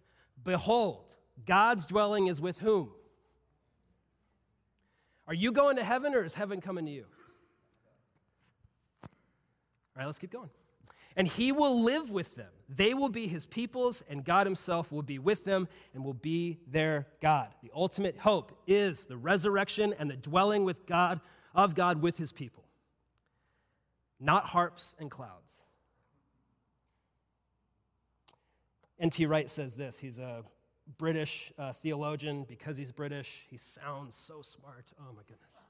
Behold, 0.44 1.16
God's 1.44 1.86
dwelling 1.86 2.28
is 2.28 2.40
with 2.40 2.58
whom? 2.58 2.90
Are 5.26 5.34
you 5.34 5.50
going 5.50 5.76
to 5.76 5.84
heaven 5.84 6.14
or 6.14 6.24
is 6.24 6.34
heaven 6.34 6.60
coming 6.60 6.86
to 6.86 6.92
you? 6.92 7.06
All 9.02 9.10
right, 9.96 10.06
let's 10.06 10.20
keep 10.20 10.30
going 10.30 10.50
and 11.16 11.26
he 11.26 11.50
will 11.50 11.82
live 11.82 12.10
with 12.10 12.36
them. 12.36 12.50
They 12.68 12.94
will 12.94 13.08
be 13.08 13.26
his 13.26 13.46
peoples, 13.46 14.02
and 14.08 14.24
God 14.24 14.46
himself 14.46 14.92
will 14.92 15.02
be 15.02 15.18
with 15.18 15.44
them 15.44 15.68
and 15.94 16.04
will 16.04 16.14
be 16.14 16.58
their 16.66 17.06
God. 17.20 17.48
The 17.62 17.70
ultimate 17.74 18.18
hope 18.18 18.60
is 18.66 19.06
the 19.06 19.16
resurrection 19.16 19.94
and 19.98 20.10
the 20.10 20.16
dwelling 20.16 20.64
with 20.64 20.86
God 20.86 21.20
of 21.54 21.74
God 21.74 22.02
with 22.02 22.18
his 22.18 22.32
people. 22.32 22.64
Not 24.20 24.44
harps 24.46 24.94
and 24.98 25.10
clouds. 25.10 25.62
N.T. 28.98 29.26
Wright 29.26 29.48
says 29.48 29.74
this. 29.74 29.98
He's 29.98 30.18
a 30.18 30.42
British 30.98 31.52
uh, 31.58 31.72
theologian. 31.72 32.44
Because 32.48 32.76
he's 32.76 32.92
British, 32.92 33.46
he 33.50 33.56
sounds 33.56 34.14
so 34.14 34.42
smart. 34.42 34.92
Oh 34.98 35.12
my 35.14 35.22
goodness. 35.28 35.65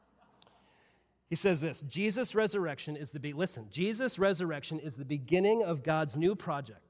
He 1.29 1.35
says 1.35 1.61
this 1.61 1.81
Jesus' 1.83 2.35
resurrection 2.35 2.97
is 2.97 3.11
the 3.11 3.21
be- 3.21 3.33
listen, 3.33 3.69
Jesus' 3.71 4.19
resurrection 4.19 4.79
is 4.79 4.97
the 4.97 5.05
beginning 5.05 5.62
of 5.62 5.83
God's 5.83 6.17
new 6.17 6.35
project. 6.35 6.81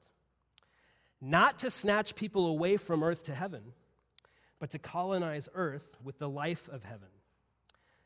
Not 1.19 1.59
to 1.59 1.71
snatch 1.71 2.15
people 2.15 2.47
away 2.47 2.77
from 2.77 3.03
earth 3.03 3.23
to 3.23 3.33
heaven, 3.33 3.73
but 4.59 4.69
to 4.71 4.79
colonize 4.79 5.49
earth 5.55 5.97
with 6.03 6.19
the 6.19 6.29
life 6.29 6.69
of 6.69 6.83
heaven. 6.83 7.09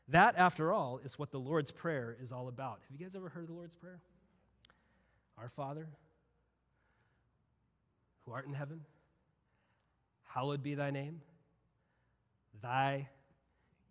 That, 0.08 0.34
after 0.36 0.72
all, 0.72 0.98
is 1.04 1.18
what 1.18 1.30
the 1.30 1.38
Lord's 1.38 1.70
Prayer 1.70 2.16
is 2.20 2.32
all 2.32 2.48
about. 2.48 2.80
Have 2.88 2.98
you 2.98 3.04
guys 3.04 3.14
ever 3.14 3.28
heard 3.28 3.48
the 3.48 3.52
Lord's 3.52 3.74
Prayer? 3.74 4.00
Our 5.38 5.48
Father, 5.48 5.88
who 8.24 8.32
art 8.32 8.46
in 8.46 8.54
heaven, 8.54 8.80
hallowed 10.24 10.62
be 10.62 10.74
thy 10.74 10.90
name. 10.90 11.20
Thy 12.62 13.08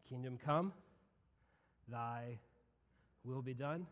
kingdom 0.10 0.38
come, 0.44 0.74
thy 1.92 2.40
will 3.24 3.42
be 3.42 3.54
done 3.54 3.86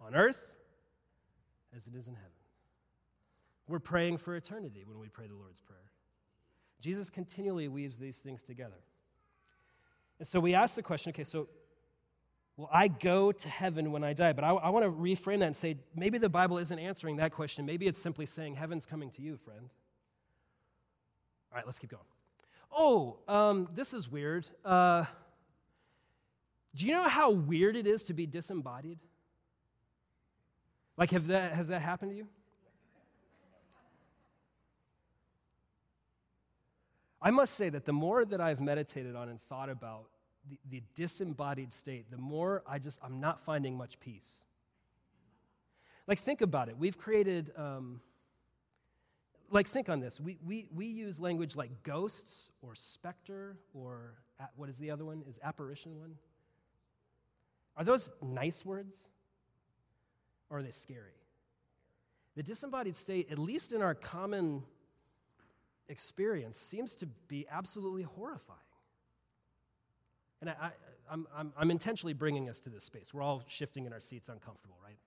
on 0.00 0.14
earth 0.14 0.54
as 1.76 1.86
it 1.86 1.94
is 1.94 2.06
in 2.06 2.14
heaven. 2.14 2.30
We're 3.66 3.78
praying 3.78 4.18
for 4.18 4.36
eternity 4.36 4.84
when 4.86 4.98
we 4.98 5.08
pray 5.08 5.26
the 5.26 5.34
Lord's 5.34 5.60
Prayer. 5.60 5.78
Jesus 6.80 7.08
continually 7.08 7.66
weaves 7.68 7.96
these 7.96 8.18
things 8.18 8.42
together. 8.42 8.76
And 10.18 10.28
so 10.28 10.38
we 10.38 10.54
ask 10.54 10.74
the 10.74 10.82
question 10.82 11.10
okay, 11.10 11.24
so 11.24 11.48
will 12.56 12.68
I 12.70 12.88
go 12.88 13.32
to 13.32 13.48
heaven 13.48 13.90
when 13.90 14.04
I 14.04 14.12
die? 14.12 14.34
But 14.34 14.44
I, 14.44 14.50
I 14.50 14.68
want 14.68 14.84
to 14.84 14.90
reframe 14.90 15.38
that 15.38 15.46
and 15.46 15.56
say 15.56 15.78
maybe 15.96 16.18
the 16.18 16.28
Bible 16.28 16.58
isn't 16.58 16.78
answering 16.78 17.16
that 17.16 17.32
question. 17.32 17.64
Maybe 17.64 17.86
it's 17.86 18.00
simply 18.00 18.26
saying 18.26 18.54
heaven's 18.54 18.86
coming 18.86 19.10
to 19.12 19.22
you, 19.22 19.36
friend. 19.36 19.70
All 21.50 21.56
right, 21.56 21.66
let's 21.66 21.78
keep 21.78 21.90
going. 21.90 22.02
Oh, 22.70 23.18
um, 23.28 23.68
this 23.74 23.94
is 23.94 24.10
weird. 24.10 24.46
Uh, 24.64 25.04
do 26.74 26.86
you 26.86 26.92
know 26.92 27.08
how 27.08 27.30
weird 27.30 27.76
it 27.76 27.86
is 27.86 28.04
to 28.04 28.14
be 28.14 28.26
disembodied? 28.26 28.98
Like, 30.96 31.10
have 31.10 31.28
that, 31.28 31.52
has 31.52 31.68
that 31.68 31.82
happened 31.82 32.12
to 32.12 32.16
you? 32.16 32.28
I 37.20 37.30
must 37.30 37.54
say 37.54 37.70
that 37.70 37.84
the 37.84 37.92
more 37.92 38.24
that 38.24 38.40
I've 38.40 38.60
meditated 38.60 39.16
on 39.16 39.28
and 39.30 39.40
thought 39.40 39.70
about 39.70 40.08
the, 40.48 40.58
the 40.68 40.82
disembodied 40.94 41.72
state, 41.72 42.10
the 42.10 42.18
more 42.18 42.62
I 42.66 42.78
just, 42.78 42.98
I'm 43.02 43.18
not 43.18 43.40
finding 43.40 43.78
much 43.78 43.98
peace. 43.98 44.44
Like, 46.06 46.18
think 46.18 46.42
about 46.42 46.68
it. 46.68 46.76
We've 46.76 46.98
created, 46.98 47.50
um, 47.56 48.02
like, 49.50 49.66
think 49.66 49.88
on 49.88 50.00
this. 50.00 50.20
We, 50.20 50.38
we, 50.44 50.68
we 50.74 50.84
use 50.84 51.18
language 51.18 51.56
like 51.56 51.82
ghosts 51.82 52.50
or 52.60 52.74
specter 52.74 53.56
or 53.72 54.12
what 54.56 54.68
is 54.68 54.76
the 54.76 54.90
other 54.90 55.06
one? 55.06 55.22
Is 55.26 55.38
apparition 55.42 55.98
one? 55.98 56.16
Are 57.76 57.84
those 57.84 58.10
nice 58.22 58.64
words 58.64 59.08
or 60.50 60.58
are 60.58 60.62
they 60.62 60.70
scary? 60.70 61.14
The 62.36 62.42
disembodied 62.42 62.96
state, 62.96 63.30
at 63.30 63.38
least 63.38 63.72
in 63.72 63.82
our 63.82 63.94
common 63.94 64.64
experience 65.88 66.56
seems 66.56 66.94
to 66.96 67.06
be 67.06 67.46
absolutely 67.50 68.02
horrifying. 68.02 68.58
And 70.40 70.50
I, 70.50 70.70
am 71.10 71.26
I'm, 71.36 71.52
I'm 71.56 71.70
intentionally 71.70 72.12
bringing 72.12 72.48
us 72.48 72.60
to 72.60 72.70
this 72.70 72.84
space. 72.84 73.14
We're 73.14 73.22
all 73.22 73.44
shifting 73.46 73.86
in 73.86 73.92
our 73.92 74.00
seats, 74.00 74.28
uncomfortable, 74.28 74.76
right? 74.84 74.98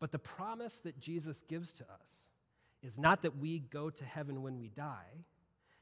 But 0.00 0.12
the 0.12 0.18
promise 0.18 0.80
that 0.80 0.98
Jesus 0.98 1.42
gives 1.42 1.72
to 1.74 1.84
us 1.84 2.30
is 2.82 2.98
not 2.98 3.22
that 3.22 3.36
we 3.36 3.58
go 3.58 3.90
to 3.90 4.04
heaven 4.04 4.42
when 4.42 4.58
we 4.58 4.68
die, 4.68 5.24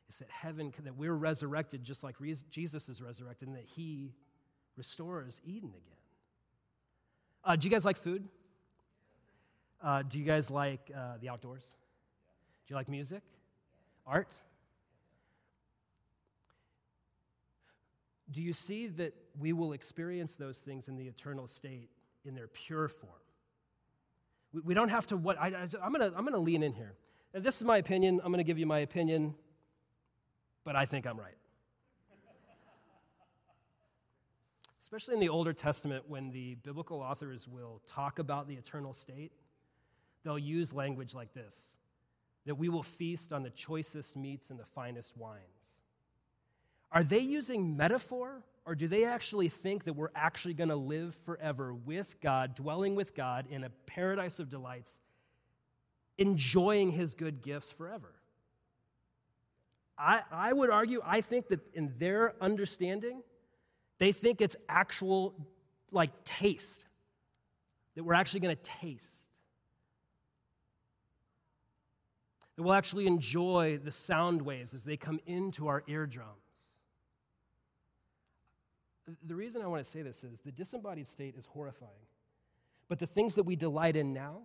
it's 0.09 0.18
that 0.18 0.31
heaven, 0.31 0.72
that 0.83 0.96
we're 0.96 1.14
resurrected 1.14 1.85
just 1.85 2.03
like 2.03 2.16
Jesus 2.51 2.88
is 2.88 3.01
resurrected, 3.01 3.48
and 3.48 3.57
that 3.57 3.66
he 3.66 4.14
restores 4.79 5.41
Eden 5.45 5.71
again. 5.71 5.99
Uh, 7.45 7.57
do 7.57 7.67
you 7.67 7.71
guys 7.71 7.85
like 7.85 7.97
food? 7.97 8.27
Uh, 9.83 10.03
do 10.03 10.19
you 10.19 10.25
guys 10.25 10.51
like 10.51 10.91
uh, 10.97 11.19
the 11.21 11.29
outdoors? 11.29 11.64
Do 12.67 12.73
you 12.73 12.77
like 12.77 12.88
music? 12.88 13.23
Art? 14.07 14.33
Do 18.31 18.43
you 18.43 18.53
see 18.53 18.87
that 18.88 19.14
we 19.38 19.53
will 19.53 19.73
experience 19.73 20.37
those 20.37 20.61
things 20.61 20.88
in 20.88 20.97
the 20.97 21.07
eternal 21.07 21.47
state 21.47 21.88
in 22.25 22.35
their 22.35 22.49
pure 22.49 22.88
form? 22.88 23.12
We, 24.53 24.61
we 24.61 24.75
don't 24.75 24.91
have 24.91 25.07
to 25.09 25.17
what 25.17 25.41
I, 25.41 25.49
am 25.49 25.93
going 25.93 26.11
to 26.11 26.17
I'm 26.17 26.25
going 26.25 26.33
to 26.33 26.38
lean 26.38 26.62
in 26.62 26.73
here. 26.73 26.95
And 27.35 27.43
this 27.43 27.57
is 27.57 27.64
my 27.64 27.79
opinion. 27.79 28.21
I'm 28.23 28.33
going 28.33 28.45
to 28.45 28.45
give 28.45 28.59
you 28.59 28.67
my 28.67 28.81
opinion, 28.81 29.35
but 30.64 30.77
I 30.77 30.85
think 30.85 31.07
I'm 31.07 31.19
right. 31.19 31.38
Especially 34.88 35.12
in 35.12 35.20
the 35.20 35.29
Older 35.29 35.53
Testament, 35.53 36.05
when 36.09 36.31
the 36.31 36.55
biblical 36.62 37.03
authors 37.03 37.46
will 37.46 37.83
talk 37.87 38.18
about 38.18 38.48
the 38.48 38.55
eternal 38.55 38.94
state, 38.94 39.33
they'll 40.24 40.38
use 40.38 40.72
language 40.72 41.14
like 41.14 41.35
this 41.35 41.66
that 42.46 42.55
we 42.55 42.70
will 42.70 42.83
feast 42.83 43.31
on 43.31 43.42
the 43.42 43.51
choicest 43.51 44.16
meats 44.16 44.48
and 44.48 44.59
the 44.59 44.64
finest 44.64 45.14
wines. 45.14 45.42
Are 46.90 47.05
they 47.05 47.18
using 47.18 47.77
metaphor, 47.77 48.42
or 48.64 48.74
do 48.74 48.88
they 48.88 49.05
actually 49.05 49.51
think 49.51 49.85
that 49.85 49.92
we're 49.92 50.09
actually 50.14 50.55
going 50.55 50.70
to 50.70 50.77
live 50.77 51.14
forever 51.14 51.74
with 51.74 52.18
God, 52.22 52.55
dwelling 52.55 52.94
with 52.94 53.14
God 53.14 53.44
in 53.51 53.64
a 53.64 53.70
paradise 53.85 54.38
of 54.38 54.48
delights, 54.48 54.98
enjoying 56.16 56.92
his 56.92 57.14
good 57.14 57.42
gifts 57.42 57.70
forever? 57.70 58.14
I, 59.98 60.22
I 60.33 60.55
would 60.55 60.70
argue, 60.70 61.03
I 61.05 61.20
think 61.20 61.48
that 61.48 61.61
in 61.74 61.92
their 61.98 62.35
understanding, 62.40 63.22
they 63.99 64.13
think 64.13 64.41
it's 64.41 64.57
actual, 64.69 65.35
like, 65.91 66.25
taste, 66.25 66.85
that 67.95 68.05
we're 68.05 68.15
actually 68.15 68.41
going 68.41 68.57
to 68.57 68.63
taste. 68.63 69.19
that 72.59 72.65
we'll 72.65 72.75
actually 72.75 73.07
enjoy 73.07 73.79
the 73.85 73.93
sound 73.93 74.43
waves 74.43 74.75
as 74.75 74.83
they 74.83 74.97
come 74.97 75.21
into 75.27 75.69
our 75.69 75.85
eardrums. 75.87 76.33
The 79.25 79.37
reason 79.37 79.63
I 79.63 79.69
want 79.69 79.85
to 79.85 79.89
say 79.89 80.03
this 80.03 80.25
is 80.25 80.41
the 80.41 80.51
disembodied 80.51 81.07
state 81.07 81.37
is 81.37 81.47
horrifying. 81.47 81.93
But 82.89 82.99
the 82.99 83.07
things 83.07 83.37
that 83.37 83.45
we 83.45 83.55
delight 83.55 83.95
in 83.95 84.13
now, 84.13 84.41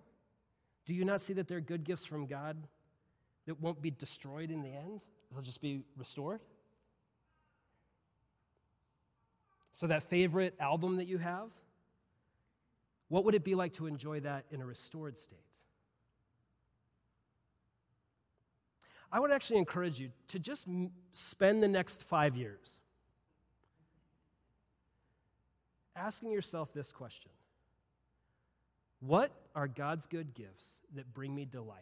do 0.86 0.94
you 0.94 1.06
not 1.06 1.22
see 1.22 1.34
that 1.34 1.48
they're 1.48 1.60
good 1.60 1.84
gifts 1.84 2.06
from 2.06 2.28
God 2.28 2.56
that 3.48 3.60
won't 3.60 3.82
be 3.82 3.90
destroyed 3.90 4.52
in 4.52 4.62
the 4.62 4.70
end? 4.70 5.02
They'll 5.32 5.42
just 5.42 5.60
be 5.60 5.82
restored? 5.98 6.42
So, 9.74 9.88
that 9.88 10.04
favorite 10.04 10.56
album 10.60 10.98
that 10.98 11.06
you 11.08 11.18
have, 11.18 11.50
what 13.10 13.26
would 13.26 13.36
it 13.36 13.44
be 13.44 13.56
like 13.56 13.74
to 13.74 13.88
enjoy 13.88 14.20
that 14.22 14.46
in 14.52 14.62
a 14.62 14.66
restored 14.66 15.18
state? 15.18 15.40
I 19.12 19.20
would 19.20 19.32
actually 19.32 19.60
encourage 19.60 20.00
you 20.00 20.12
to 20.30 20.40
just 20.40 20.68
spend 21.12 21.62
the 21.62 21.68
next 21.68 22.04
five 22.04 22.36
years 22.36 22.80
asking 25.96 26.32
yourself 26.32 26.74
this 26.74 26.92
question 26.92 27.32
What 29.00 29.32
are 29.56 29.68
God's 29.68 30.08
good 30.08 30.34
gifts 30.34 30.82
that 30.96 31.14
bring 31.14 31.34
me 31.34 31.46
delight? 31.46 31.80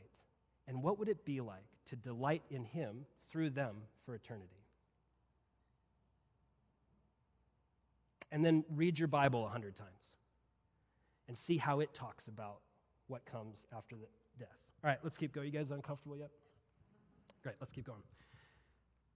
And 0.68 0.84
what 0.84 1.00
would 1.00 1.10
it 1.10 1.26
be 1.26 1.42
like 1.42 1.66
to 1.88 1.96
delight 1.96 2.44
in 2.50 2.64
Him 2.64 3.06
through 3.30 3.50
them 3.52 3.76
for 4.06 4.14
eternity? 4.16 4.61
And 8.32 8.44
then 8.46 8.64
read 8.70 8.98
your 8.98 9.08
Bible 9.08 9.46
a 9.46 9.50
hundred 9.50 9.76
times 9.76 10.16
and 11.28 11.38
see 11.38 11.58
how 11.58 11.80
it 11.82 11.94
talks 11.94 12.28
about 12.28 12.62
what 13.08 13.26
comes 13.26 13.66
after 13.76 13.96
the 13.96 14.08
death. 14.40 14.48
All 14.84 14.90
right, 14.90 15.00
let's 15.04 15.18
keep 15.18 15.34
going. 15.34 15.48
You 15.48 15.54
guys 15.54 15.72
uncomfortable 15.72 16.18
yet? 16.18 16.30
Great, 17.44 17.56
let's 17.60 17.72
keep 17.72 17.86
going. 17.86 18.02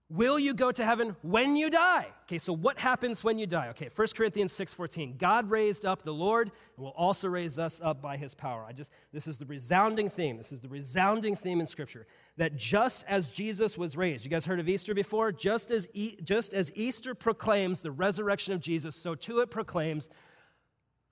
Will 0.09 0.37
you 0.37 0.53
go 0.53 0.71
to 0.71 0.85
heaven 0.85 1.15
when 1.23 1.55
you 1.55 1.71
die? 1.71 2.05
Okay, 2.25 2.37
so 2.37 2.53
what 2.53 2.77
happens 2.77 3.23
when 3.23 3.39
you 3.39 3.47
die? 3.47 3.69
Okay, 3.69 3.89
1 3.89 4.07
Corinthians 4.15 4.53
6:14. 4.53 5.17
God 5.17 5.49
raised 5.49 5.83
up 5.83 6.03
the 6.03 6.13
Lord 6.13 6.51
and 6.75 6.85
will 6.85 6.91
also 6.91 7.27
raise 7.27 7.57
us 7.57 7.81
up 7.83 8.03
by 8.03 8.15
his 8.15 8.35
power. 8.35 8.63
I 8.67 8.71
just 8.71 8.91
this 9.11 9.27
is 9.27 9.39
the 9.39 9.47
resounding 9.47 10.09
theme. 10.09 10.37
This 10.37 10.51
is 10.51 10.61
the 10.61 10.69
resounding 10.69 11.35
theme 11.35 11.59
in 11.59 11.65
scripture 11.65 12.05
that 12.37 12.55
just 12.55 13.03
as 13.07 13.33
Jesus 13.33 13.79
was 13.79 13.97
raised. 13.97 14.23
You 14.25 14.29
guys 14.29 14.45
heard 14.45 14.59
of 14.59 14.69
Easter 14.69 14.93
before? 14.93 15.31
Just 15.31 15.71
as 15.71 15.89
e- 15.93 16.17
just 16.23 16.53
as 16.53 16.71
Easter 16.75 17.15
proclaims 17.15 17.81
the 17.81 17.91
resurrection 17.91 18.53
of 18.53 18.59
Jesus, 18.59 18.95
so 18.95 19.15
too 19.15 19.39
it 19.39 19.49
proclaims 19.49 20.09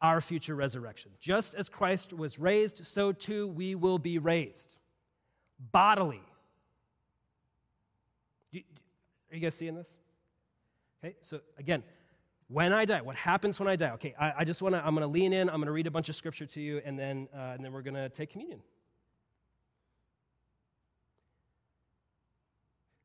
our 0.01 0.21
future 0.21 0.53
resurrection. 0.53 1.11
Just 1.19 1.55
as 1.55 1.67
Christ 1.67 2.13
was 2.13 2.37
raised, 2.37 2.85
so 2.85 3.11
too 3.11 3.47
we 3.47 3.73
will 3.73 3.97
be 3.97 4.19
raised. 4.19 4.75
Bodily 5.71 6.21
are 9.33 9.35
you 9.35 9.41
guys 9.41 9.55
seeing 9.55 9.73
this? 9.73 9.91
Okay, 11.03 11.15
so 11.21 11.41
again, 11.57 11.81
when 12.49 12.71
I 12.71 12.85
die, 12.85 13.01
what 13.01 13.15
happens 13.15 13.59
when 13.59 13.67
I 13.67 13.75
die? 13.75 13.89
Okay, 13.93 14.13
I, 14.19 14.33
I 14.37 14.43
just 14.43 14.61
want 14.61 14.75
to, 14.75 14.85
I'm 14.85 14.93
going 14.93 15.01
to 15.01 15.11
lean 15.11 15.33
in, 15.33 15.49
I'm 15.49 15.55
going 15.55 15.65
to 15.65 15.71
read 15.71 15.87
a 15.87 15.91
bunch 15.91 16.07
of 16.07 16.15
scripture 16.15 16.45
to 16.45 16.61
you, 16.61 16.83
and 16.85 16.99
then, 16.99 17.27
uh, 17.35 17.53
and 17.55 17.65
then 17.65 17.73
we're 17.73 17.81
going 17.81 17.95
to 17.95 18.09
take 18.09 18.29
communion. 18.29 18.61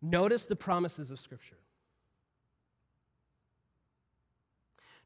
Notice 0.03 0.45
the 0.45 0.55
promises 0.55 1.11
of 1.11 1.19
scripture. 1.19 1.57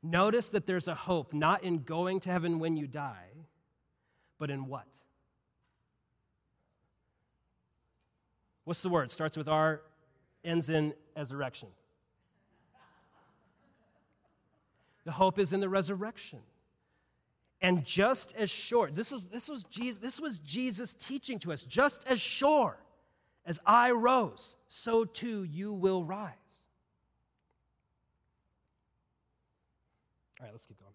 Notice 0.02 0.48
that 0.48 0.66
there's 0.66 0.88
a 0.88 0.94
hope 0.96 1.32
not 1.32 1.62
in 1.62 1.84
going 1.84 2.18
to 2.20 2.30
heaven 2.30 2.58
when 2.58 2.76
you 2.76 2.88
die, 2.88 3.30
but 4.38 4.50
in 4.50 4.66
what? 4.66 4.88
What's 8.64 8.82
the 8.82 8.88
word? 8.88 9.12
Starts 9.12 9.36
with 9.36 9.46
R, 9.46 9.82
ends 10.44 10.68
in 10.68 10.94
resurrection. 11.16 11.68
The 15.04 15.12
hope 15.12 15.38
is 15.38 15.52
in 15.52 15.60
the 15.60 15.68
resurrection. 15.68 16.40
And 17.60 17.84
just 17.84 18.34
as 18.36 18.50
sure, 18.50 18.90
this, 18.90 19.12
is, 19.12 19.26
this, 19.26 19.48
was 19.48 19.64
Jesus, 19.64 19.98
this 19.98 20.20
was 20.20 20.40
Jesus 20.40 20.94
teaching 20.94 21.38
to 21.40 21.52
us, 21.52 21.64
just 21.64 22.06
as 22.08 22.20
sure 22.20 22.76
as 23.46 23.60
I 23.64 23.92
rose, 23.92 24.56
so 24.68 25.04
too 25.04 25.44
you 25.44 25.72
will 25.72 26.04
rise. 26.04 26.32
All 30.40 30.46
right, 30.46 30.52
let's 30.52 30.66
keep 30.66 30.78
going. 30.80 30.92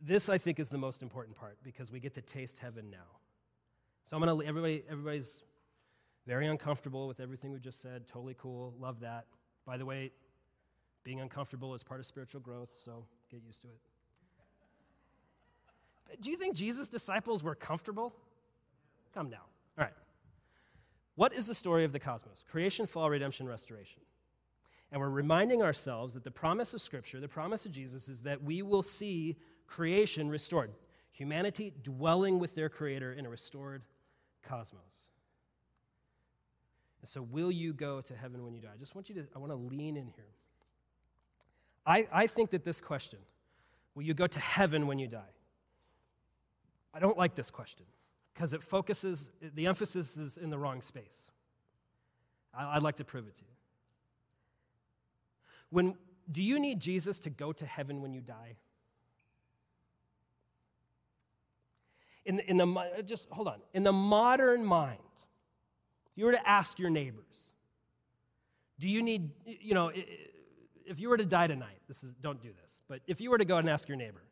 This, 0.00 0.28
I 0.28 0.38
think, 0.38 0.58
is 0.58 0.68
the 0.68 0.78
most 0.78 1.02
important 1.02 1.36
part 1.36 1.58
because 1.62 1.92
we 1.92 2.00
get 2.00 2.14
to 2.14 2.22
taste 2.22 2.58
heaven 2.58 2.90
now. 2.90 3.21
So 4.04 4.16
I'm 4.16 4.22
going 4.22 4.40
to, 4.40 4.46
everybody, 4.46 4.84
everybody's 4.90 5.42
very 6.26 6.46
uncomfortable 6.46 7.08
with 7.08 7.20
everything 7.20 7.52
we 7.52 7.60
just 7.60 7.80
said. 7.80 8.06
Totally 8.06 8.34
cool. 8.38 8.74
Love 8.78 9.00
that. 9.00 9.26
By 9.66 9.76
the 9.76 9.86
way, 9.86 10.12
being 11.04 11.20
uncomfortable 11.20 11.74
is 11.74 11.82
part 11.82 12.00
of 12.00 12.06
spiritual 12.06 12.40
growth, 12.40 12.70
so 12.74 13.04
get 13.30 13.42
used 13.42 13.62
to 13.62 13.68
it. 13.68 13.78
Do 16.20 16.30
you 16.30 16.36
think 16.36 16.54
Jesus' 16.54 16.88
disciples 16.88 17.42
were 17.42 17.54
comfortable? 17.54 18.14
Come 19.14 19.30
now. 19.30 19.44
All 19.78 19.84
right. 19.84 19.94
What 21.14 21.32
is 21.34 21.46
the 21.46 21.54
story 21.54 21.84
of 21.84 21.92
the 21.92 21.98
cosmos? 21.98 22.44
Creation, 22.48 22.86
fall, 22.86 23.08
redemption, 23.10 23.46
restoration. 23.46 24.02
And 24.90 25.00
we're 25.00 25.08
reminding 25.08 25.62
ourselves 25.62 26.14
that 26.14 26.24
the 26.24 26.30
promise 26.30 26.74
of 26.74 26.80
Scripture, 26.82 27.18
the 27.18 27.28
promise 27.28 27.64
of 27.64 27.72
Jesus, 27.72 28.08
is 28.08 28.22
that 28.22 28.42
we 28.42 28.60
will 28.62 28.82
see 28.82 29.36
creation 29.66 30.28
restored, 30.28 30.70
humanity 31.12 31.72
dwelling 31.82 32.38
with 32.38 32.54
their 32.54 32.68
Creator 32.68 33.14
in 33.14 33.24
a 33.24 33.30
restored 33.30 33.82
cosmos. 34.42 35.08
And 37.00 37.08
so, 37.08 37.22
will 37.22 37.50
you 37.50 37.72
go 37.72 38.00
to 38.00 38.14
heaven 38.14 38.44
when 38.44 38.54
you 38.54 38.60
die? 38.60 38.70
I 38.74 38.78
just 38.78 38.94
want 38.94 39.08
you 39.08 39.16
to, 39.16 39.26
I 39.34 39.38
want 39.38 39.50
to 39.50 39.56
lean 39.56 39.96
in 39.96 40.06
here. 40.06 40.24
I, 41.84 42.06
I 42.12 42.26
think 42.26 42.50
that 42.50 42.62
this 42.62 42.80
question, 42.80 43.18
will 43.94 44.04
you 44.04 44.14
go 44.14 44.26
to 44.26 44.40
heaven 44.40 44.86
when 44.86 44.98
you 44.98 45.08
die? 45.08 45.34
I 46.94 47.00
don't 47.00 47.18
like 47.18 47.34
this 47.34 47.50
question 47.50 47.86
because 48.32 48.52
it 48.52 48.62
focuses, 48.62 49.30
the 49.54 49.66
emphasis 49.66 50.16
is 50.16 50.36
in 50.36 50.50
the 50.50 50.58
wrong 50.58 50.80
space. 50.80 51.30
I, 52.54 52.76
I'd 52.76 52.82
like 52.82 52.96
to 52.96 53.04
prove 53.04 53.26
it 53.26 53.34
to 53.36 53.42
you. 53.42 53.52
When, 55.70 55.94
do 56.30 56.42
you 56.42 56.60
need 56.60 56.80
Jesus 56.80 57.18
to 57.20 57.30
go 57.30 57.52
to 57.52 57.66
heaven 57.66 58.00
when 58.00 58.12
you 58.12 58.20
die? 58.20 58.56
In 62.24 62.36
the, 62.36 62.50
in 62.50 62.56
the, 62.56 62.66
uh, 62.66 63.02
just 63.02 63.28
hold 63.30 63.48
on. 63.48 63.60
In 63.74 63.82
the 63.82 63.92
modern 63.92 64.64
mind, 64.64 64.98
if 66.12 66.18
you 66.18 66.24
were 66.24 66.32
to 66.32 66.48
ask 66.48 66.78
your 66.78 66.90
neighbors, 66.90 67.52
do 68.78 68.88
you 68.88 69.02
need, 69.02 69.30
you 69.44 69.74
know, 69.74 69.90
if 70.86 71.00
you 71.00 71.08
were 71.08 71.16
to 71.16 71.24
die 71.24 71.46
tonight, 71.46 71.80
this 71.88 72.04
is, 72.04 72.12
don't 72.14 72.40
do 72.40 72.50
this, 72.62 72.82
but 72.88 73.00
if 73.06 73.20
you 73.20 73.30
were 73.30 73.38
to 73.38 73.44
go 73.44 73.56
and 73.56 73.68
ask 73.68 73.88
your 73.88 73.96
neighbor, 73.96 74.22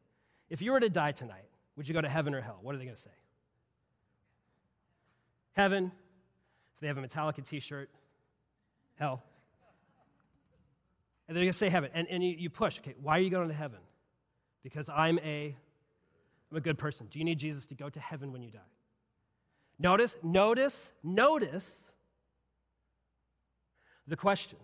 if 0.48 0.62
you 0.62 0.72
were 0.72 0.81
to 0.81 0.90
die 0.90 1.12
tonight, 1.12 1.48
would 1.76 1.88
you 1.88 1.94
go 1.94 2.00
to 2.00 2.09
heaven 2.09 2.35
or 2.35 2.40
hell? 2.40 2.59
What 2.62 2.74
are 2.74 2.79
they 2.79 2.85
going 2.85 2.96
to 2.96 3.00
say? 3.00 3.11
Heaven. 5.53 5.92
If 6.74 6.81
they 6.81 6.87
have 6.88 6.98
a 6.98 7.03
Metallica 7.03 7.46
t 7.46 7.61
shirt, 7.61 7.90
hell. 8.98 9.22
And 11.26 11.37
they're 11.37 11.44
going 11.44 11.53
to 11.53 11.59
say 11.59 11.68
heaven. 11.68 11.90
And, 11.94 12.09
and 12.09 12.24
you, 12.24 12.35
you 12.37 12.50
push, 12.50 12.79
okay, 12.81 12.94
why 13.00 13.18
are 13.18 13.22
you 13.22 13.31
going 13.31 13.48
to 13.48 13.55
heaven? 13.55 13.79
Because 14.62 14.88
I'm 14.88 15.18
a, 15.20 15.57
I'm 16.50 16.56
a 16.56 16.60
good 16.60 16.78
person. 16.78 17.06
Do 17.10 17.18
you 17.18 17.24
need 17.24 17.38
Jesus 17.38 17.66
to 17.66 17.74
go 17.74 17.88
to 17.88 18.00
heaven 18.00 18.32
when 18.32 18.42
you 18.42 18.50
die? 18.50 18.58
Notice, 19.78 20.16
notice, 20.22 20.92
notice 21.02 21.90
the 24.06 24.16
question 24.16 24.58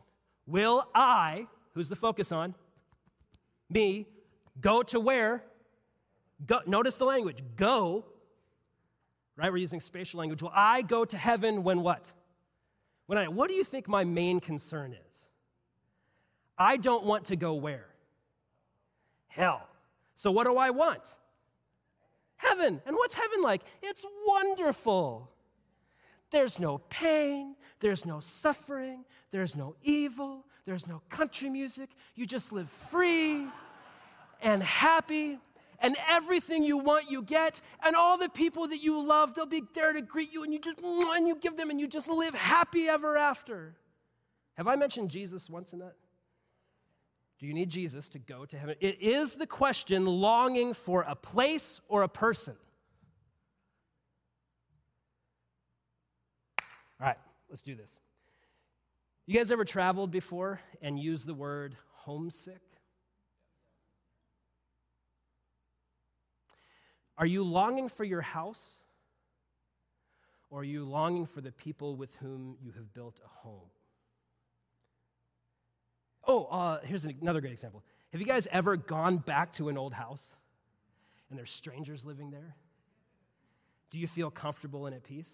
Will 0.46 0.85
I 0.94 1.46
Who's 1.77 1.90
the 1.90 1.96
focus 1.96 2.33
on? 2.33 2.55
Me. 3.68 4.07
Go 4.62 4.83
to 4.85 4.99
where? 4.99 5.44
Go, 6.46 6.61
notice 6.66 6.96
the 6.96 7.05
language. 7.05 7.42
Go. 7.55 8.07
Right? 9.37 9.53
We're 9.53 9.59
using 9.59 9.81
spatial 9.81 10.20
language. 10.20 10.42
Well, 10.42 10.55
I 10.55 10.81
go 10.81 11.05
to 11.05 11.18
heaven 11.18 11.64
when 11.64 11.83
what? 11.83 12.11
When 13.05 13.18
I, 13.18 13.29
what 13.29 13.49
do 13.49 13.55
you 13.55 13.62
think 13.62 13.88
my 13.88 14.05
main 14.05 14.40
concern 14.40 14.94
is? 14.94 15.29
I 16.57 16.79
don't 16.79 17.05
want 17.05 17.27
to 17.27 17.37
go 17.37 17.53
where? 17.53 17.88
Hell. 19.29 19.68
So 20.14 20.31
what 20.31 20.44
do 20.44 20.57
I 20.57 20.70
want? 20.70 21.14
Heaven. 22.37 22.81
And 22.87 22.96
what's 22.96 23.14
heaven 23.14 23.42
like? 23.42 23.62
It's 23.83 24.05
wonderful. 24.27 25.31
There's 26.31 26.59
no 26.59 26.79
pain, 26.90 27.55
there's 27.81 28.05
no 28.05 28.20
suffering, 28.20 29.05
there's 29.31 29.55
no 29.55 29.77
evil, 29.83 30.44
there's 30.64 30.88
no 30.88 31.01
country 31.09 31.49
music. 31.49 31.90
You 32.14 32.27
just 32.27 32.53
live 32.53 32.68
free 32.68 33.49
and 34.42 34.62
happy, 34.62 35.38
and 35.79 35.96
everything 36.09 36.64
you 36.64 36.79
want, 36.79 37.11
you 37.11 37.22
get. 37.22 37.61
And 37.85 37.94
all 37.94 38.18
the 38.18 38.29
people 38.29 38.68
that 38.68 38.83
you 38.83 39.07
love, 39.07 39.35
they'll 39.35 39.46
be 39.46 39.62
there 39.75 39.92
to 39.92 40.03
greet 40.03 40.33
you, 40.33 40.42
and 40.42 40.53
you 40.53 40.59
just, 40.59 40.81
and 40.83 41.29
you 41.29 41.37
give 41.37 41.57
them, 41.57 41.70
and 41.70 41.81
you 41.81 41.87
just 41.87 42.09
live 42.09 42.35
happy 42.35 42.88
ever 42.88 43.16
after. 43.16 43.77
Have 44.57 44.66
I 44.66 44.77
mentioned 44.77 45.11
Jesus 45.11 45.49
once 45.49 45.72
in 45.72 45.79
that? 45.79 45.94
Do 47.38 47.46
you 47.46 47.53
need 47.53 47.68
Jesus 47.68 48.09
to 48.11 48.18
go 48.18 48.46
to 48.46 48.59
heaven? 48.59 48.77
It 48.81 49.01
is 49.01 49.35
the 49.35 49.46
question 49.46 50.07
longing 50.07 50.72
for 50.72 51.05
a 51.07 51.14
place 51.14 51.81
or 51.88 52.03
a 52.03 52.09
person. 52.09 52.57
All 56.99 57.07
right, 57.07 57.18
let's 57.51 57.62
do 57.62 57.75
this. 57.75 58.01
You 59.27 59.35
guys 59.35 59.53
ever 59.53 59.64
traveled 59.64 60.11
before 60.11 60.61
and 60.81 60.99
used 60.99 61.27
the 61.27 61.35
word 61.35 61.77
homesick? 61.92 62.62
Are 67.18 67.27
you 67.27 67.42
longing 67.44 67.88
for 67.88 68.05
your 68.05 68.22
house? 68.22 68.77
Or 70.49 70.61
are 70.61 70.64
you 70.64 70.85
longing 70.85 71.27
for 71.27 71.40
the 71.40 71.53
people 71.53 71.96
with 71.96 72.14
whom 72.16 72.57
you 72.62 72.72
have 72.72 72.94
built 72.94 73.20
a 73.25 73.29
home? 73.29 73.68
Oh, 76.27 76.45
uh, 76.51 76.81
here's 76.85 77.05
another 77.05 77.41
great 77.41 77.53
example. 77.53 77.85
Have 78.12 78.21
you 78.21 78.27
guys 78.27 78.49
ever 78.51 78.77
gone 78.77 79.19
back 79.19 79.53
to 79.55 79.69
an 79.69 79.79
old 79.79 79.93
house 79.93 80.37
and 81.31 81.39
there's 81.39 81.51
strangers 81.51 82.05
living 82.05 82.31
there? 82.31 82.57
Do 83.91 83.99
you 83.99 84.07
feel 84.07 84.31
comfortable 84.31 84.87
and 84.87 84.95
at 84.95 85.05
peace? 85.05 85.33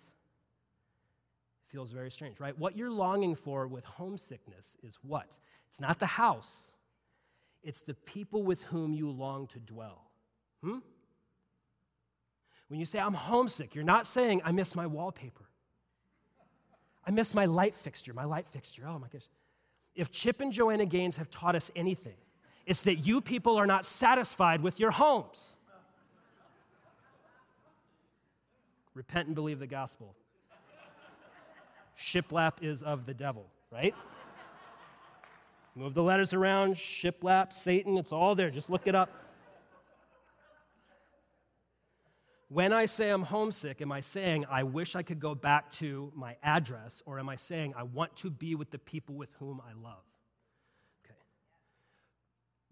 It 1.66 1.70
feels 1.70 1.92
very 1.92 2.10
strange, 2.10 2.40
right? 2.40 2.58
What 2.58 2.76
you're 2.76 2.90
longing 2.90 3.34
for 3.34 3.66
with 3.66 3.84
homesickness 3.84 4.76
is 4.82 4.98
what? 5.02 5.38
It's 5.68 5.80
not 5.80 5.98
the 5.98 6.06
house, 6.06 6.74
it's 7.62 7.80
the 7.80 7.94
people 7.94 8.42
with 8.42 8.64
whom 8.64 8.92
you 8.92 9.10
long 9.10 9.46
to 9.48 9.60
dwell. 9.60 10.10
Hmm? 10.62 10.78
When 12.68 12.80
you 12.80 12.86
say, 12.86 12.98
I'm 12.98 13.14
homesick, 13.14 13.74
you're 13.74 13.84
not 13.84 14.06
saying, 14.06 14.42
I 14.44 14.52
miss 14.52 14.74
my 14.74 14.86
wallpaper. 14.86 15.48
I 17.06 17.10
miss 17.10 17.34
my 17.34 17.46
light 17.46 17.74
fixture, 17.74 18.12
my 18.12 18.24
light 18.24 18.46
fixture. 18.46 18.84
Oh 18.86 18.98
my 18.98 19.08
gosh. 19.08 19.28
If 19.94 20.10
Chip 20.10 20.40
and 20.40 20.52
Joanna 20.52 20.86
Gaines 20.86 21.16
have 21.18 21.30
taught 21.30 21.54
us 21.54 21.70
anything, 21.76 22.16
it's 22.66 22.82
that 22.82 22.96
you 22.96 23.20
people 23.20 23.56
are 23.56 23.66
not 23.66 23.84
satisfied 23.84 24.62
with 24.62 24.80
your 24.80 24.90
homes. 24.90 25.54
Repent 28.94 29.26
and 29.26 29.34
believe 29.34 29.58
the 29.58 29.66
gospel 29.66 30.14
shiplap 32.02 32.62
is 32.62 32.82
of 32.82 33.06
the 33.06 33.14
devil, 33.14 33.46
right? 33.70 33.94
Move 35.74 35.94
the 35.94 36.02
letters 36.02 36.34
around, 36.34 36.74
shiplap, 36.74 37.52
Satan, 37.52 37.96
it's 37.96 38.12
all 38.12 38.34
there. 38.34 38.50
Just 38.50 38.68
look 38.68 38.86
it 38.86 38.94
up. 38.94 39.10
When 42.52 42.74
I 42.74 42.84
say 42.84 43.08
I'm 43.08 43.22
homesick, 43.22 43.80
am 43.80 43.90
I 43.90 44.00
saying 44.00 44.44
I 44.50 44.62
wish 44.64 44.94
I 44.94 45.02
could 45.02 45.18
go 45.18 45.34
back 45.34 45.70
to 45.70 46.12
my 46.14 46.36
address, 46.42 47.02
or 47.06 47.18
am 47.18 47.30
I 47.30 47.36
saying 47.36 47.72
I 47.74 47.84
want 47.84 48.14
to 48.16 48.30
be 48.30 48.54
with 48.54 48.70
the 48.70 48.78
people 48.78 49.14
with 49.14 49.32
whom 49.38 49.62
I 49.66 49.72
love? 49.72 50.04
Okay. 51.02 51.14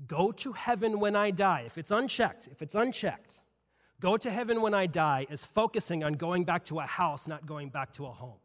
Go 0.06 0.32
to 0.32 0.52
heaven 0.52 1.00
when 1.00 1.16
I 1.16 1.30
die. 1.30 1.62
If 1.64 1.78
it's 1.78 1.90
unchecked, 1.90 2.46
if 2.52 2.60
it's 2.60 2.74
unchecked, 2.74 3.40
go 4.00 4.18
to 4.18 4.30
heaven 4.30 4.60
when 4.60 4.74
I 4.74 4.84
die 4.84 5.26
is 5.30 5.46
focusing 5.46 6.04
on 6.04 6.12
going 6.12 6.44
back 6.44 6.66
to 6.66 6.80
a 6.80 6.86
house, 6.86 7.26
not 7.26 7.46
going 7.46 7.70
back 7.70 7.94
to 7.94 8.04
a 8.04 8.10
home. 8.10 8.40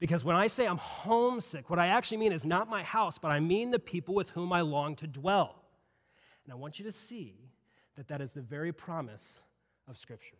Because 0.00 0.24
when 0.24 0.34
I 0.34 0.48
say 0.48 0.66
I'm 0.66 0.78
homesick, 0.78 1.70
what 1.70 1.78
I 1.78 1.86
actually 1.86 2.18
mean 2.18 2.32
is 2.32 2.44
not 2.44 2.68
my 2.68 2.82
house, 2.82 3.18
but 3.20 3.30
I 3.30 3.38
mean 3.38 3.70
the 3.70 3.78
people 3.78 4.16
with 4.16 4.30
whom 4.30 4.52
I 4.52 4.62
long 4.62 4.96
to 4.96 5.06
dwell. 5.06 5.62
And 6.42 6.52
I 6.52 6.56
want 6.56 6.80
you 6.80 6.84
to 6.86 6.92
see 6.92 7.48
that 7.98 8.06
that 8.06 8.20
is 8.20 8.32
the 8.32 8.40
very 8.40 8.72
promise 8.72 9.40
of 9.88 9.98
Scripture. 9.98 10.36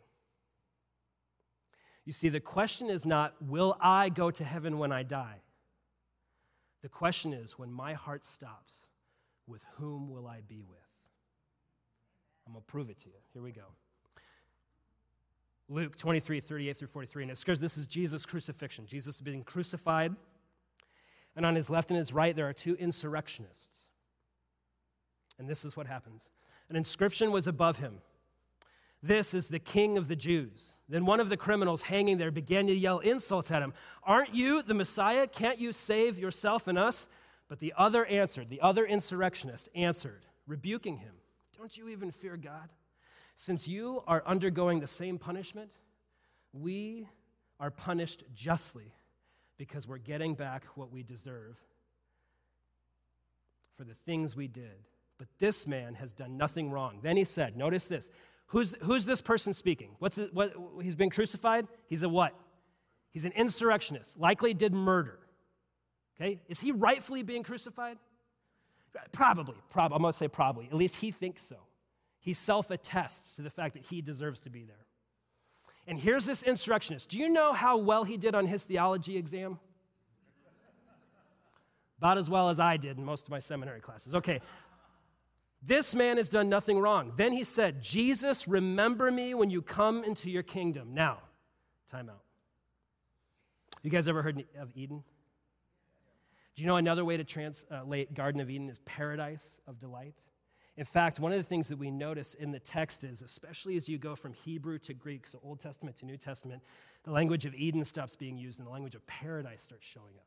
You 2.05 2.13
see, 2.13 2.29
the 2.29 2.39
question 2.39 2.89
is 2.89 3.05
not, 3.05 3.35
will 3.43 3.77
I 3.81 4.11
go 4.11 4.31
to 4.31 4.45
heaven 4.45 4.79
when 4.79 4.93
I 4.93 5.03
die? 5.03 5.41
The 6.83 6.89
question 6.89 7.33
is, 7.33 7.59
when 7.59 7.73
my 7.73 7.95
heart 7.95 8.25
stops, 8.25 8.87
with 9.49 9.67
whom 9.77 10.09
will 10.09 10.29
I 10.29 10.41
be 10.47 10.63
with? 10.63 10.79
I'm 12.47 12.53
going 12.53 12.63
to 12.65 12.71
prove 12.71 12.91
it 12.91 12.99
to 13.01 13.09
you. 13.09 13.17
Here 13.33 13.43
we 13.43 13.51
go. 13.51 13.67
Luke 15.69 15.97
23, 15.97 16.39
38 16.39 16.77
through 16.77 16.89
43. 16.89 17.25
And 17.25 17.33
it's 17.33 17.41
because 17.41 17.59
this 17.59 17.77
is 17.77 17.89
Jesus' 17.89 18.25
crucifixion. 18.25 18.87
Jesus 18.87 19.21
being 19.21 19.43
crucified, 19.43 20.15
and 21.35 21.45
on 21.45 21.57
his 21.57 21.69
left 21.69 21.91
and 21.91 21.99
his 21.99 22.13
right, 22.13 22.37
there 22.37 22.49
are 22.49 22.53
two 22.53 22.77
insurrectionists. 22.77 23.89
And 25.41 25.49
this 25.49 25.65
is 25.65 25.77
what 25.77 25.89
happens 25.89 26.29
an 26.69 26.77
inscription 26.77 27.33
was 27.33 27.47
above 27.47 27.79
him 27.79 28.01
This 29.03 29.35
is 29.35 29.49
the 29.49 29.59
King 29.59 29.97
of 29.97 30.09
the 30.09 30.17
Jews. 30.17 30.75
Then 30.89 31.07
one 31.07 31.21
of 31.21 31.29
the 31.29 31.37
criminals 31.37 31.83
hanging 31.83 32.19
there 32.19 32.31
began 32.31 32.67
to 32.67 32.75
yell 32.75 32.99
insults 32.99 33.51
at 33.51 33.63
him 33.63 33.75
Aren't 34.03 34.35
you 34.35 34.63
the 34.63 34.75
Messiah? 34.75 35.27
Can't 35.27 35.59
you 35.59 35.73
save 35.73 36.19
yourself 36.19 36.69
and 36.69 36.79
us? 36.79 37.09
But 37.49 37.61
the 37.61 37.73
other 37.77 38.05
answered, 38.05 38.51
the 38.51 38.61
other 38.61 38.85
insurrectionist 38.85 39.71
answered, 39.75 40.27
rebuking 40.47 40.99
him, 40.99 41.15
Don't 41.57 41.77
you 41.77 41.89
even 41.89 42.11
fear 42.11 42.37
God? 42.37 42.71
Since 43.37 43.69
you 43.69 44.03
are 44.07 44.23
undergoing 44.27 44.81
the 44.81 44.87
same 44.87 45.17
punishment, 45.17 45.71
we 46.53 47.09
are 47.61 47.71
punished 47.71 48.25
justly 48.35 48.93
because 49.57 49.87
we're 49.89 49.99
getting 49.99 50.35
back 50.35 50.65
what 50.75 50.93
we 50.93 51.03
deserve 51.03 51.57
for 53.75 53.85
the 53.85 53.95
things 53.95 54.35
we 54.35 54.49
did. 54.49 54.87
But 55.19 55.27
this 55.39 55.67
man 55.67 55.95
has 55.95 56.13
done 56.13 56.37
nothing 56.37 56.71
wrong. 56.71 57.01
Then 57.03 57.17
he 57.17 57.25
said, 57.25 57.57
Notice 57.57 57.89
this. 57.89 58.11
Who's, 58.49 58.75
who's 58.83 59.05
this 59.05 59.21
person 59.21 59.53
speaking? 59.53 59.91
What's 59.99 60.17
it, 60.17 60.33
what, 60.33 60.55
he's 60.81 60.95
been 60.95 61.11
crucified? 61.11 61.67
He's 61.87 62.03
a 62.03 62.09
what? 62.09 62.35
He's 63.11 63.27
an 63.27 63.33
insurrectionist, 63.33 64.19
likely 64.19 64.55
did 64.55 64.73
murder. 64.73 65.19
Okay? 66.21 66.41
Is 66.49 66.61
he 66.61 66.73
rightfully 66.73 67.23
being 67.23 67.43
crucified? 67.43 67.99
Probably. 69.13 69.57
Prob- 69.71 69.93
I'm 69.93 70.01
going 70.01 70.13
to 70.13 70.17
say 70.17 70.29
probably. 70.29 70.67
At 70.67 70.75
least 70.75 70.97
he 70.97 71.11
thinks 71.11 71.43
so. 71.43 71.57
He 72.21 72.33
self 72.33 72.71
attests 72.71 73.37
to 73.37 73.43
the 73.43 73.51
fact 73.51 73.75
that 73.75 73.85
he 73.85 74.03
deserves 74.03 74.41
to 74.41 74.51
be 74.51 74.65
there. 74.65 74.87
And 75.87 75.99
here's 75.99 76.27
this 76.27 76.43
insurrectionist. 76.43 77.09
Do 77.09 77.19
you 77.19 77.29
know 77.29 77.53
how 77.53 77.79
well 77.79 78.05
he 78.05 78.17
did 78.17 78.35
on 78.35 78.47
his 78.47 78.65
theology 78.65 79.17
exam? 79.17 79.59
About 81.99 82.19
as 82.19 82.31
well 82.31 82.49
as 82.49 82.61
I 82.61 82.77
did 82.77 82.99
in 82.99 83.05
most 83.05 83.27
of 83.27 83.31
my 83.31 83.39
seminary 83.39 83.81
classes. 83.81 84.15
Okay. 84.15 84.41
This 85.61 85.95
man 85.95 86.17
has 86.19 86.29
done 86.29 86.49
nothing 86.49 86.79
wrong. 86.79 87.13
Then 87.17 87.33
he 87.33 87.45
said, 87.45 87.83
Jesus, 87.83 88.47
remember 88.47 89.11
me 89.11 89.35
when 89.35 89.51
you 89.51 89.61
come 89.61 90.05
into 90.05 90.31
your 90.31 90.45
kingdom. 90.45 90.95
Now, 90.95 91.19
time 91.91 92.09
out. 92.09 92.23
You 93.83 93.91
guys 93.91 94.09
ever 94.09 94.23
heard 94.23 94.45
of 94.59 94.71
Eden? 94.75 95.03
Do 96.55 96.63
you 96.63 96.69
know 96.69 96.77
another 96.77 97.05
way 97.05 97.17
to 97.17 97.25
translate 97.25 98.15
Garden 98.15 98.41
of 98.41 98.51
Eden 98.51 98.69
is 98.69 98.79
paradise 98.81 99.61
of 99.67 99.79
delight? 99.79 100.15
In 100.77 100.85
fact, 100.85 101.19
one 101.19 101.33
of 101.33 101.39
the 101.39 101.45
things 101.45 101.69
that 101.69 101.77
we 101.79 101.91
notice 101.91 102.35
in 102.35 102.53
the 102.53 102.61
text 102.61 103.03
is, 103.03 103.21
especially 103.21 103.77
as 103.77 103.89
you 103.89 103.99
go 103.99 104.15
from 104.15 104.33
Hebrew 104.33 104.79
to 104.81 104.95
Greek, 104.95 105.27
so 105.27 105.41
Old 105.43 105.59
Testament 105.59 105.97
to 105.99 106.07
New 106.07 106.17
Testament, 106.17 106.63
the 107.03 107.11
language 107.11 107.47
of 107.47 107.55
Eden 107.55 107.85
stops 107.85 108.15
being 108.15 108.37
used 108.37 108.61
and 108.61 108.67
the 108.67 108.71
language 108.71 108.95
of 108.95 109.05
paradise 109.07 109.63
starts 109.63 109.87
showing 109.87 110.15
up. 110.17 110.27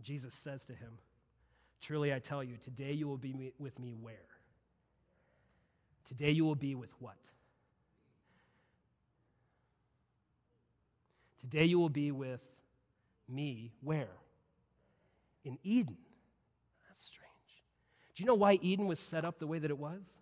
Jesus 0.00 0.34
says 0.34 0.64
to 0.66 0.72
him, 0.72 0.98
Truly 1.80 2.12
I 2.12 2.18
tell 2.18 2.42
you, 2.42 2.56
today 2.56 2.92
you 2.92 3.06
will 3.06 3.18
be 3.18 3.52
with 3.58 3.78
me 3.78 3.94
where? 4.00 4.16
Today 6.04 6.30
you 6.30 6.44
will 6.44 6.54
be 6.54 6.74
with 6.74 6.94
what? 7.00 7.16
Today 11.40 11.64
you 11.64 11.78
will 11.78 11.88
be 11.88 12.10
with 12.10 12.44
me 13.28 13.72
where? 13.82 14.08
In 15.44 15.58
Eden. 15.62 15.96
That's 16.88 17.04
strange. 17.04 17.30
Do 18.14 18.22
you 18.22 18.26
know 18.26 18.34
why 18.34 18.58
Eden 18.62 18.86
was 18.86 18.98
set 18.98 19.24
up 19.24 19.38
the 19.38 19.46
way 19.46 19.58
that 19.58 19.70
it 19.70 19.78
was? 19.78 20.16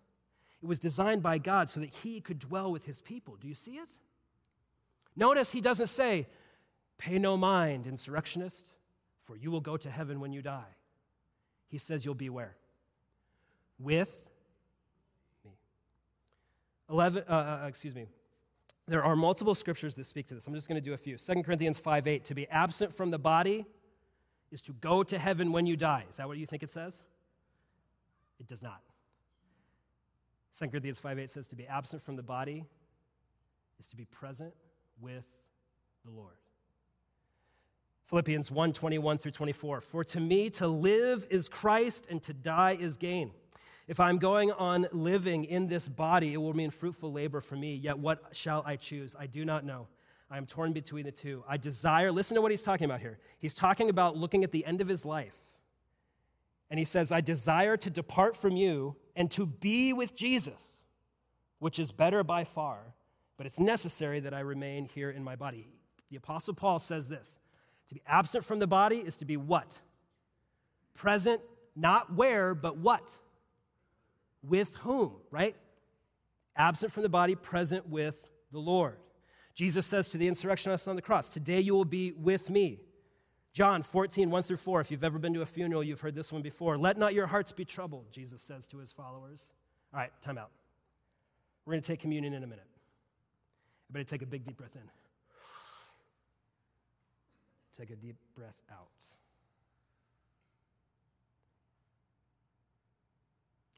It 0.61 0.67
was 0.67 0.79
designed 0.79 1.23
by 1.23 1.37
God 1.37 1.69
so 1.69 1.79
that 1.79 1.91
he 1.91 2.21
could 2.21 2.39
dwell 2.39 2.71
with 2.71 2.85
his 2.85 3.01
people. 3.01 3.37
Do 3.39 3.47
you 3.47 3.55
see 3.55 3.75
it? 3.75 3.89
Notice 5.15 5.51
he 5.51 5.61
doesn't 5.61 5.87
say, 5.87 6.27
Pay 6.97 7.19
no 7.19 7.37
mind, 7.37 7.87
insurrectionist, 7.87 8.71
for 9.19 9.35
you 9.35 9.51
will 9.51 9.61
go 9.61 9.77
to 9.77 9.89
heaven 9.89 10.19
when 10.19 10.31
you 10.31 10.41
die. 10.41 10.74
He 11.75 11.79
says, 11.79 12.05
You'll 12.05 12.15
be 12.15 12.29
where? 12.29 12.55
With 13.77 14.17
me. 15.43 15.51
11, 16.89 17.25
uh, 17.27 17.33
uh, 17.33 17.67
excuse 17.67 17.93
me. 17.93 18.07
There 18.87 19.03
are 19.03 19.13
multiple 19.17 19.53
scriptures 19.53 19.93
that 19.95 20.05
speak 20.05 20.27
to 20.27 20.35
this. 20.35 20.47
I'm 20.47 20.53
just 20.53 20.69
going 20.69 20.79
to 20.79 20.85
do 20.85 20.93
a 20.93 20.97
few. 20.97 21.17
2 21.17 21.43
Corinthians 21.43 21.77
5 21.77 22.07
8, 22.07 22.23
to 22.23 22.33
be 22.33 22.47
absent 22.47 22.93
from 22.93 23.11
the 23.11 23.19
body 23.19 23.65
is 24.53 24.61
to 24.61 24.71
go 24.71 25.03
to 25.03 25.19
heaven 25.19 25.51
when 25.51 25.65
you 25.65 25.75
die. 25.75 26.05
Is 26.09 26.15
that 26.15 26.29
what 26.29 26.37
you 26.37 26.45
think 26.45 26.63
it 26.63 26.69
says? 26.69 27.03
It 28.39 28.47
does 28.47 28.61
not. 28.61 28.79
2 30.57 30.69
Corinthians 30.69 30.99
5 30.99 31.19
8 31.19 31.29
says 31.29 31.49
to 31.49 31.57
be 31.57 31.67
absent 31.67 32.01
from 32.01 32.15
the 32.15 32.23
body 32.23 32.63
is 33.81 33.87
to 33.87 33.97
be 33.97 34.05
present 34.05 34.53
with 35.01 35.25
the 36.05 36.11
Lord. 36.11 36.37
Philippians 38.05 38.51
1 38.51 38.73
21 38.73 39.17
through 39.17 39.31
24. 39.31 39.81
For 39.81 40.03
to 40.03 40.19
me 40.19 40.49
to 40.51 40.67
live 40.67 41.25
is 41.29 41.49
Christ 41.49 42.07
and 42.09 42.21
to 42.23 42.33
die 42.33 42.77
is 42.79 42.97
gain. 42.97 43.31
If 43.87 43.99
I'm 43.99 44.17
going 44.17 44.51
on 44.51 44.87
living 44.91 45.45
in 45.45 45.67
this 45.67 45.87
body, 45.87 46.33
it 46.33 46.37
will 46.37 46.55
mean 46.55 46.71
fruitful 46.71 47.11
labor 47.11 47.41
for 47.41 47.55
me. 47.55 47.75
Yet 47.75 47.99
what 47.99 48.23
shall 48.31 48.63
I 48.65 48.77
choose? 48.77 49.15
I 49.17 49.27
do 49.27 49.45
not 49.45 49.63
know. 49.63 49.87
I 50.29 50.37
am 50.37 50.45
torn 50.45 50.73
between 50.73 51.05
the 51.05 51.11
two. 51.11 51.43
I 51.47 51.57
desire, 51.57 52.11
listen 52.11 52.35
to 52.35 52.41
what 52.41 52.49
he's 52.49 52.63
talking 52.63 52.85
about 52.85 52.99
here. 52.99 53.19
He's 53.37 53.53
talking 53.53 53.89
about 53.89 54.17
looking 54.17 54.43
at 54.43 54.51
the 54.51 54.65
end 54.65 54.81
of 54.81 54.87
his 54.87 55.05
life 55.05 55.37
and 56.69 56.79
he 56.79 56.85
says, 56.85 57.11
I 57.11 57.21
desire 57.21 57.77
to 57.77 57.89
depart 57.89 58.35
from 58.35 58.55
you 58.55 58.95
and 59.15 59.29
to 59.31 59.45
be 59.45 59.93
with 59.93 60.15
Jesus, 60.15 60.83
which 61.59 61.77
is 61.79 61.91
better 61.91 62.23
by 62.23 62.43
far, 62.43 62.95
but 63.37 63.45
it's 63.45 63.59
necessary 63.59 64.19
that 64.21 64.33
I 64.33 64.39
remain 64.39 64.85
here 64.85 65.11
in 65.11 65.23
my 65.23 65.35
body. 65.35 65.67
The 66.09 66.17
Apostle 66.17 66.53
Paul 66.53 66.79
says 66.79 67.07
this 67.07 67.37
to 67.89 67.95
be 67.95 68.01
absent 68.07 68.43
from 68.43 68.59
the 68.59 68.67
body 68.67 68.97
is 68.97 69.15
to 69.17 69.25
be 69.25 69.37
what? 69.37 69.81
Present, 70.93 71.41
not 71.75 72.13
where, 72.13 72.55
but 72.55 72.77
what? 72.77 73.17
With 74.43 74.75
whom, 74.77 75.13
right? 75.31 75.55
Absent 76.55 76.91
from 76.91 77.03
the 77.03 77.09
body, 77.09 77.35
present 77.35 77.89
with 77.89 78.29
the 78.51 78.59
Lord. 78.59 78.97
Jesus 79.53 79.85
says 79.85 80.09
to 80.09 80.17
the 80.17 80.27
insurrectionists 80.27 80.87
on 80.87 80.95
the 80.95 81.01
cross, 81.01 81.29
Today 81.29 81.59
you 81.59 81.73
will 81.73 81.85
be 81.85 82.11
with 82.11 82.49
me. 82.49 82.79
John 83.53 83.83
14, 83.83 84.29
1 84.29 84.43
through 84.43 84.57
4. 84.57 84.81
If 84.81 84.91
you've 84.91 85.03
ever 85.03 85.17
been 85.17 85.33
to 85.33 85.41
a 85.41 85.45
funeral, 85.45 85.81
you've 85.81 86.01
heard 86.01 86.13
this 86.13 86.31
one 86.31 86.41
before. 86.41 86.77
Let 86.77 86.97
not 86.97 87.13
your 87.13 87.25
hearts 87.25 87.53
be 87.53 87.63
troubled, 87.63 88.11
Jesus 88.11 88.41
says 88.41 88.67
to 88.67 88.77
his 88.77 88.91
followers. 88.91 89.49
All 89.93 89.99
right, 90.01 90.11
time 90.21 90.37
out. 90.37 90.51
We're 91.65 91.73
going 91.73 91.81
to 91.81 91.87
take 91.87 92.01
communion 92.01 92.33
in 92.33 92.43
a 92.43 92.47
minute. 92.47 92.67
Everybody 93.89 94.05
take 94.05 94.21
a 94.23 94.25
big 94.25 94.43
deep 94.43 94.57
breath 94.57 94.75
in. 94.75 94.81
Take 97.77 97.89
a 97.89 97.95
deep 97.95 98.15
breath 98.35 98.61
out. 98.71 99.05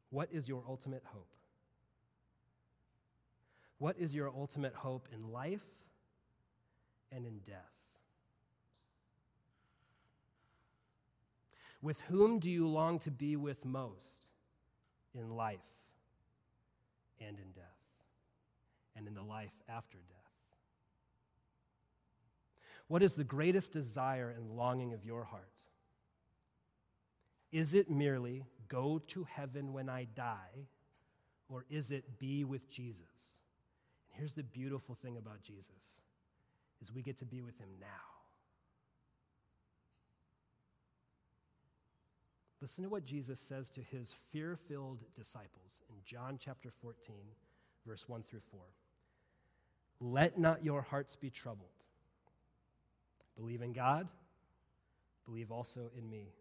What 0.10 0.30
is 0.32 0.48
your 0.48 0.64
ultimate 0.68 1.04
hope? 1.06 1.30
What 3.80 3.98
is 3.98 4.16
your 4.16 4.30
ultimate 4.30 4.74
hope 4.74 5.08
in 5.14 5.32
life 5.32 5.66
and 7.12 7.26
in 7.26 7.40
death? 7.40 7.58
With 11.82 12.02
whom 12.02 12.40
do 12.40 12.50
you 12.50 12.68
long 12.68 13.00
to 13.00 13.12
be 13.12 13.36
with 13.36 13.66
most 13.66 14.28
in 15.14 15.36
life 15.36 15.60
and 17.20 17.38
in 17.40 17.52
death, 17.56 17.66
and 18.96 19.08
in 19.08 19.14
the 19.14 19.22
life 19.22 19.62
after 19.70 19.98
death? 19.98 20.27
What 22.88 23.04
is 23.04 23.16
the 23.16 23.24
greatest 23.24 23.74
desire 23.74 24.30
and 24.30 24.52
longing 24.52 24.94
of 24.94 25.04
your 25.04 25.26
heart? 25.26 25.52
Is 27.52 27.74
it 27.74 27.90
merely 27.90 28.46
go 28.68 29.00
to 29.08 29.24
heaven 29.24 29.74
when 29.74 29.90
I 29.90 30.08
die, 30.14 30.68
or 31.50 31.66
is 31.70 31.92
it 31.92 32.20
be 32.20 32.44
with 32.44 32.70
Jesus? 32.70 33.40
And 34.10 34.18
here's 34.18 34.34
the 34.34 34.44
beautiful 34.44 34.96
thing 34.96 35.18
about 35.18 35.42
Jesus 35.42 36.02
is 36.82 36.94
we 36.94 37.02
get 37.02 37.18
to 37.18 37.26
be 37.26 37.42
with 37.42 37.58
him 37.58 37.70
now. 37.80 37.88
Listen 42.62 42.84
to 42.84 42.90
what 42.90 43.06
Jesus 43.06 43.40
says 43.40 43.70
to 43.72 43.82
his 43.82 44.14
fear 44.32 44.56
filled 44.56 45.04
disciples 45.16 45.82
in 45.90 45.96
John 46.06 46.38
chapter 46.40 46.72
14, 46.72 47.16
verse 47.86 48.08
1 48.08 48.24
through 48.24 48.42
4. 48.42 48.60
Let 50.00 50.40
not 50.40 50.64
your 50.64 50.82
hearts 50.82 51.16
be 51.16 51.30
troubled. 51.30 51.77
Believe 53.38 53.62
in 53.62 53.72
God, 53.72 54.08
believe 55.26 55.52
also 55.52 55.92
in 55.96 56.10
me. 56.10 56.34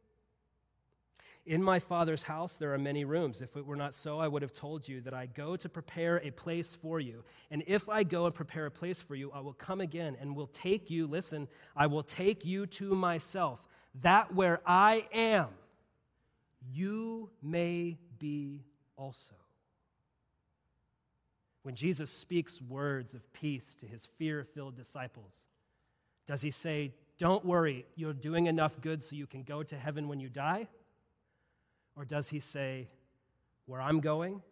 In 1.44 1.62
my 1.62 1.78
Father's 1.78 2.24
house 2.24 2.57
there 2.57 2.74
are 2.74 2.78
many 2.78 3.05
rooms. 3.05 3.40
If 3.40 3.57
it 3.57 3.64
were 3.64 3.76
not 3.76 3.94
so, 3.94 4.18
I 4.18 4.26
would 4.26 4.42
have 4.42 4.53
told 4.53 4.88
you 4.88 5.01
that 5.03 5.14
I 5.14 5.26
go 5.26 5.55
to 5.57 5.68
prepare 5.68 6.20
a 6.24 6.30
place 6.30 6.74
for 6.74 6.99
you. 6.99 7.22
And 7.53 7.62
if 7.66 7.88
I 7.88 8.03
go 8.03 8.26
and 8.26 8.34
prepare 8.34 8.66
a 8.66 8.70
place 8.70 9.01
for 9.01 9.14
you, 9.14 9.30
I 9.30 9.40
will 9.40 9.53
come 9.53 9.80
again 9.80 10.16
and 10.20 10.34
will 10.34 10.49
take 10.49 10.90
you, 10.90 11.07
listen, 11.07 11.47
I 11.76 11.86
will 11.86 12.03
take 12.03 12.44
you 12.44 12.66
to 12.66 12.94
myself, 12.97 13.68
that 14.03 14.34
where 14.34 14.61
I 14.66 15.07
am, 15.12 15.51
you 16.72 17.30
may 17.42 17.99
be 18.18 18.64
also. 18.97 19.34
When 21.62 21.74
Jesus 21.74 22.11
speaks 22.11 22.61
words 22.61 23.14
of 23.14 23.32
peace 23.32 23.74
to 23.76 23.86
his 23.86 24.05
fear 24.05 24.42
filled 24.42 24.76
disciples, 24.76 25.47
does 26.26 26.42
he 26.42 26.50
say, 26.50 26.92
Don't 27.18 27.44
worry, 27.44 27.86
you're 27.94 28.12
doing 28.12 28.46
enough 28.46 28.80
good 28.80 29.02
so 29.02 29.16
you 29.16 29.26
can 29.26 29.42
go 29.42 29.62
to 29.62 29.76
heaven 29.76 30.08
when 30.08 30.20
you 30.20 30.28
die? 30.28 30.68
Or 31.96 32.04
does 32.04 32.28
he 32.28 32.40
say, 32.40 32.88
Where 33.66 33.80
I'm 33.80 34.00
going, 34.00 34.42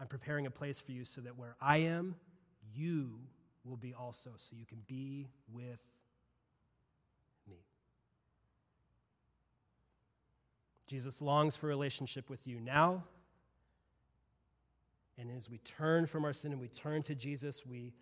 I'm 0.00 0.08
preparing 0.08 0.46
a 0.46 0.50
place 0.50 0.80
for 0.80 0.92
you 0.92 1.04
so 1.04 1.20
that 1.20 1.38
where 1.38 1.54
I 1.60 1.78
am, 1.78 2.16
you 2.74 3.20
will 3.64 3.76
be 3.76 3.94
also, 3.94 4.30
so 4.36 4.56
you 4.58 4.66
can 4.66 4.82
be 4.86 5.28
with 5.52 5.80
me. 7.48 7.58
Jesus 10.88 11.22
longs 11.22 11.56
for 11.56 11.66
a 11.66 11.68
relationship 11.68 12.28
with 12.28 12.46
you 12.46 12.58
now. 12.58 13.04
And 15.18 15.30
as 15.30 15.48
we 15.48 15.58
turn 15.58 16.06
from 16.06 16.24
our 16.24 16.32
sin 16.32 16.50
and 16.50 16.60
we 16.60 16.68
turn 16.68 17.02
to 17.04 17.14
Jesus, 17.14 17.64
we 17.64 17.92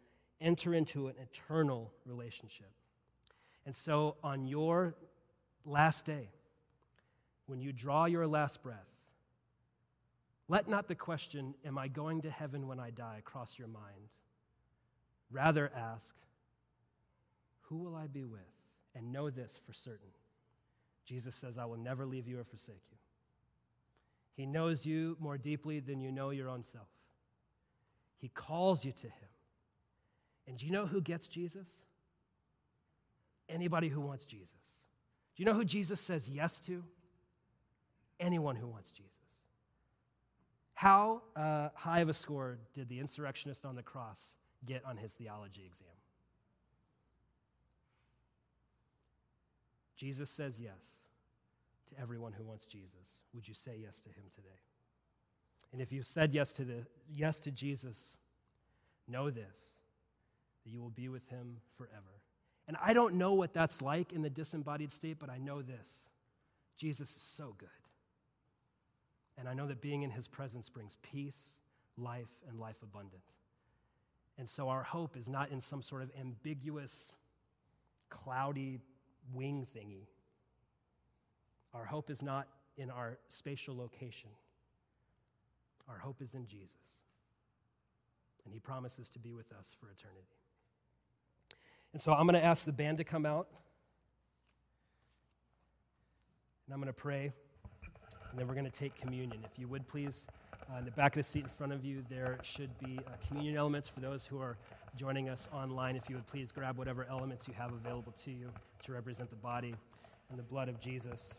enter 0.40 0.74
into 0.74 1.08
an 1.08 1.14
eternal 1.20 1.92
relationship. 2.04 2.70
And 3.66 3.74
so 3.74 4.16
on 4.22 4.46
your 4.46 4.94
last 5.64 6.06
day, 6.06 6.30
when 7.46 7.60
you 7.60 7.72
draw 7.72 8.06
your 8.06 8.26
last 8.26 8.62
breath, 8.62 8.88
let 10.48 10.68
not 10.68 10.88
the 10.88 10.94
question, 10.94 11.54
Am 11.64 11.78
I 11.78 11.88
going 11.88 12.22
to 12.22 12.30
heaven 12.30 12.66
when 12.66 12.80
I 12.80 12.90
die, 12.90 13.22
cross 13.24 13.58
your 13.58 13.68
mind. 13.68 14.08
Rather 15.30 15.70
ask, 15.76 16.14
Who 17.62 17.78
will 17.78 17.94
I 17.94 18.06
be 18.06 18.24
with? 18.24 18.40
And 18.94 19.12
know 19.12 19.30
this 19.30 19.56
for 19.64 19.72
certain. 19.72 20.10
Jesus 21.04 21.34
says, 21.34 21.58
I 21.58 21.66
will 21.66 21.76
never 21.76 22.04
leave 22.04 22.26
you 22.26 22.40
or 22.40 22.44
forsake 22.44 22.82
you. 22.90 22.98
He 24.34 24.46
knows 24.46 24.86
you 24.86 25.16
more 25.20 25.38
deeply 25.38 25.80
than 25.80 26.00
you 26.00 26.10
know 26.10 26.30
your 26.30 26.48
own 26.48 26.62
self. 26.62 26.88
He 28.18 28.28
calls 28.28 28.84
you 28.84 28.92
to 28.92 29.06
Him. 29.06 29.28
And 30.46 30.56
do 30.56 30.66
you 30.66 30.72
know 30.72 30.86
who 30.86 31.00
gets 31.00 31.28
Jesus? 31.28 31.70
Anybody 33.48 33.88
who 33.88 34.00
wants 34.00 34.24
Jesus. 34.24 34.54
Do 35.36 35.42
you 35.42 35.44
know 35.44 35.54
who 35.54 35.64
Jesus 35.64 36.00
says 36.00 36.28
yes 36.28 36.60
to? 36.60 36.84
anyone 38.20 38.54
who 38.54 38.68
wants 38.68 38.92
Jesus. 38.92 39.16
How 40.74 41.22
uh, 41.34 41.70
high 41.74 42.00
of 42.00 42.08
a 42.08 42.14
score 42.14 42.58
did 42.72 42.88
the 42.88 43.00
insurrectionist 43.00 43.64
on 43.64 43.74
the 43.74 43.82
cross 43.82 44.34
get 44.64 44.84
on 44.84 44.96
his 44.96 45.14
theology 45.14 45.64
exam? 45.66 45.88
Jesus 49.96 50.30
says 50.30 50.60
yes 50.60 51.00
to 51.88 52.00
everyone 52.00 52.32
who 52.32 52.44
wants 52.44 52.66
Jesus. 52.66 53.20
Would 53.34 53.46
you 53.48 53.54
say 53.54 53.72
yes 53.82 54.00
to 54.02 54.08
him 54.08 54.24
today? 54.34 54.48
And 55.72 55.82
if 55.82 55.92
you've 55.92 56.06
said 56.06 56.34
yes 56.34 56.52
to 56.54 56.64
the 56.64 56.86
yes 57.12 57.40
to 57.40 57.50
Jesus, 57.50 58.16
know 59.06 59.30
this 59.30 59.74
that 60.70 60.74
you 60.74 60.80
will 60.80 60.90
be 60.90 61.08
with 61.08 61.26
him 61.28 61.56
forever. 61.76 62.22
And 62.68 62.76
I 62.80 62.92
don't 62.92 63.14
know 63.14 63.34
what 63.34 63.52
that's 63.52 63.82
like 63.82 64.12
in 64.12 64.22
the 64.22 64.30
disembodied 64.30 64.92
state, 64.92 65.18
but 65.18 65.30
I 65.30 65.38
know 65.38 65.62
this. 65.62 66.10
Jesus 66.76 67.16
is 67.16 67.22
so 67.22 67.54
good. 67.58 67.68
And 69.36 69.48
I 69.48 69.54
know 69.54 69.66
that 69.66 69.80
being 69.80 70.02
in 70.02 70.10
his 70.10 70.28
presence 70.28 70.68
brings 70.68 70.96
peace, 71.02 71.58
life, 71.96 72.28
and 72.48 72.58
life 72.58 72.82
abundant. 72.82 73.22
And 74.38 74.48
so 74.48 74.68
our 74.68 74.82
hope 74.82 75.16
is 75.16 75.28
not 75.28 75.50
in 75.50 75.60
some 75.60 75.82
sort 75.82 76.02
of 76.02 76.10
ambiguous, 76.18 77.12
cloudy 78.08 78.78
wing 79.32 79.66
thingy. 79.66 80.06
Our 81.74 81.84
hope 81.84 82.10
is 82.10 82.22
not 82.22 82.48
in 82.76 82.90
our 82.90 83.18
spatial 83.28 83.76
location. 83.76 84.30
Our 85.88 85.98
hope 85.98 86.22
is 86.22 86.34
in 86.34 86.46
Jesus. 86.46 87.00
And 88.44 88.54
he 88.54 88.60
promises 88.60 89.08
to 89.10 89.18
be 89.18 89.32
with 89.32 89.52
us 89.52 89.74
for 89.78 89.90
eternity. 89.90 90.39
And 91.92 92.00
so 92.00 92.12
I'm 92.12 92.26
going 92.26 92.40
to 92.40 92.44
ask 92.44 92.64
the 92.64 92.72
band 92.72 92.98
to 92.98 93.04
come 93.04 93.26
out. 93.26 93.48
And 96.66 96.74
I'm 96.74 96.80
going 96.80 96.92
to 96.92 96.92
pray 96.92 97.32
and 98.30 98.38
then 98.38 98.46
we're 98.46 98.54
going 98.54 98.64
to 98.64 98.70
take 98.70 98.94
communion. 98.94 99.40
If 99.44 99.58
you 99.58 99.66
would 99.68 99.86
please, 99.88 100.26
uh, 100.72 100.78
in 100.78 100.84
the 100.84 100.90
back 100.92 101.12
of 101.12 101.20
the 101.20 101.22
seat 101.22 101.42
in 101.42 101.48
front 101.48 101.72
of 101.72 101.84
you, 101.84 102.04
there 102.08 102.38
should 102.42 102.70
be 102.78 102.98
uh, 102.98 103.10
communion 103.26 103.56
elements 103.56 103.88
for 103.88 104.00
those 104.00 104.26
who 104.26 104.40
are 104.40 104.56
joining 104.96 105.28
us 105.28 105.48
online. 105.52 105.96
If 105.96 106.08
you 106.08 106.16
would 106.16 106.26
please 106.26 106.52
grab 106.52 106.78
whatever 106.78 107.06
elements 107.10 107.48
you 107.48 107.54
have 107.54 107.72
available 107.72 108.12
to 108.24 108.30
you 108.30 108.50
to 108.84 108.92
represent 108.92 109.30
the 109.30 109.36
body 109.36 109.74
and 110.30 110.38
the 110.38 110.44
blood 110.44 110.68
of 110.68 110.78
Jesus. 110.78 111.38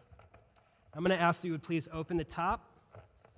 I'm 0.94 1.04
going 1.04 1.18
to 1.18 1.24
ask 1.24 1.42
that 1.42 1.48
you 1.48 1.54
would 1.54 1.64
please 1.64 1.88
open 1.94 2.18
the 2.18 2.26
top, 2.26 2.66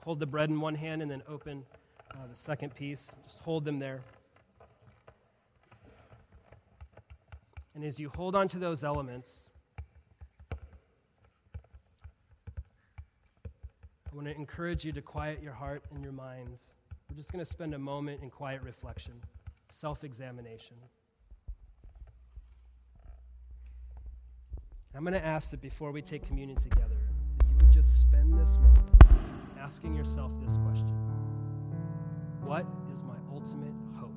hold 0.03 0.19
the 0.19 0.25
bread 0.25 0.49
in 0.49 0.59
one 0.59 0.75
hand, 0.75 1.03
and 1.03 1.11
then 1.11 1.21
open 1.27 1.63
uh, 2.11 2.17
the 2.27 2.35
second 2.35 2.73
piece. 2.73 3.15
Just 3.23 3.39
hold 3.39 3.65
them 3.65 3.77
there. 3.77 4.01
And 7.75 7.83
as 7.83 7.99
you 7.99 8.09
hold 8.15 8.35
on 8.35 8.47
to 8.49 8.59
those 8.59 8.83
elements, 8.83 9.49
I 14.11 14.15
want 14.15 14.27
to 14.27 14.35
encourage 14.35 14.85
you 14.85 14.91
to 14.91 15.01
quiet 15.01 15.41
your 15.41 15.53
heart 15.53 15.83
and 15.91 16.03
your 16.03 16.13
mind. 16.13 16.59
We're 17.09 17.15
just 17.15 17.31
going 17.31 17.43
to 17.43 17.49
spend 17.49 17.73
a 17.73 17.79
moment 17.79 18.21
in 18.21 18.29
quiet 18.29 18.61
reflection, 18.61 19.15
self 19.69 20.03
examination. 20.03 20.77
I'm 24.95 25.03
going 25.03 25.13
to 25.15 25.25
ask 25.25 25.49
that 25.49 25.61
before 25.61 25.91
we 25.91 26.03
take 26.03 26.27
communion 26.27 26.59
together, 26.59 26.95
that 27.39 27.45
you 27.47 27.55
would 27.57 27.71
just 27.71 28.01
spend 28.01 28.39
this 28.39 28.57
moment 28.57 28.91
asking 29.59 29.95
yourself 29.95 30.31
this 30.43 30.57
question 30.57 30.95
What 32.43 32.67
is 32.93 33.01
my 33.01 33.15
ultimate 33.31 33.73
hope? 33.99 34.12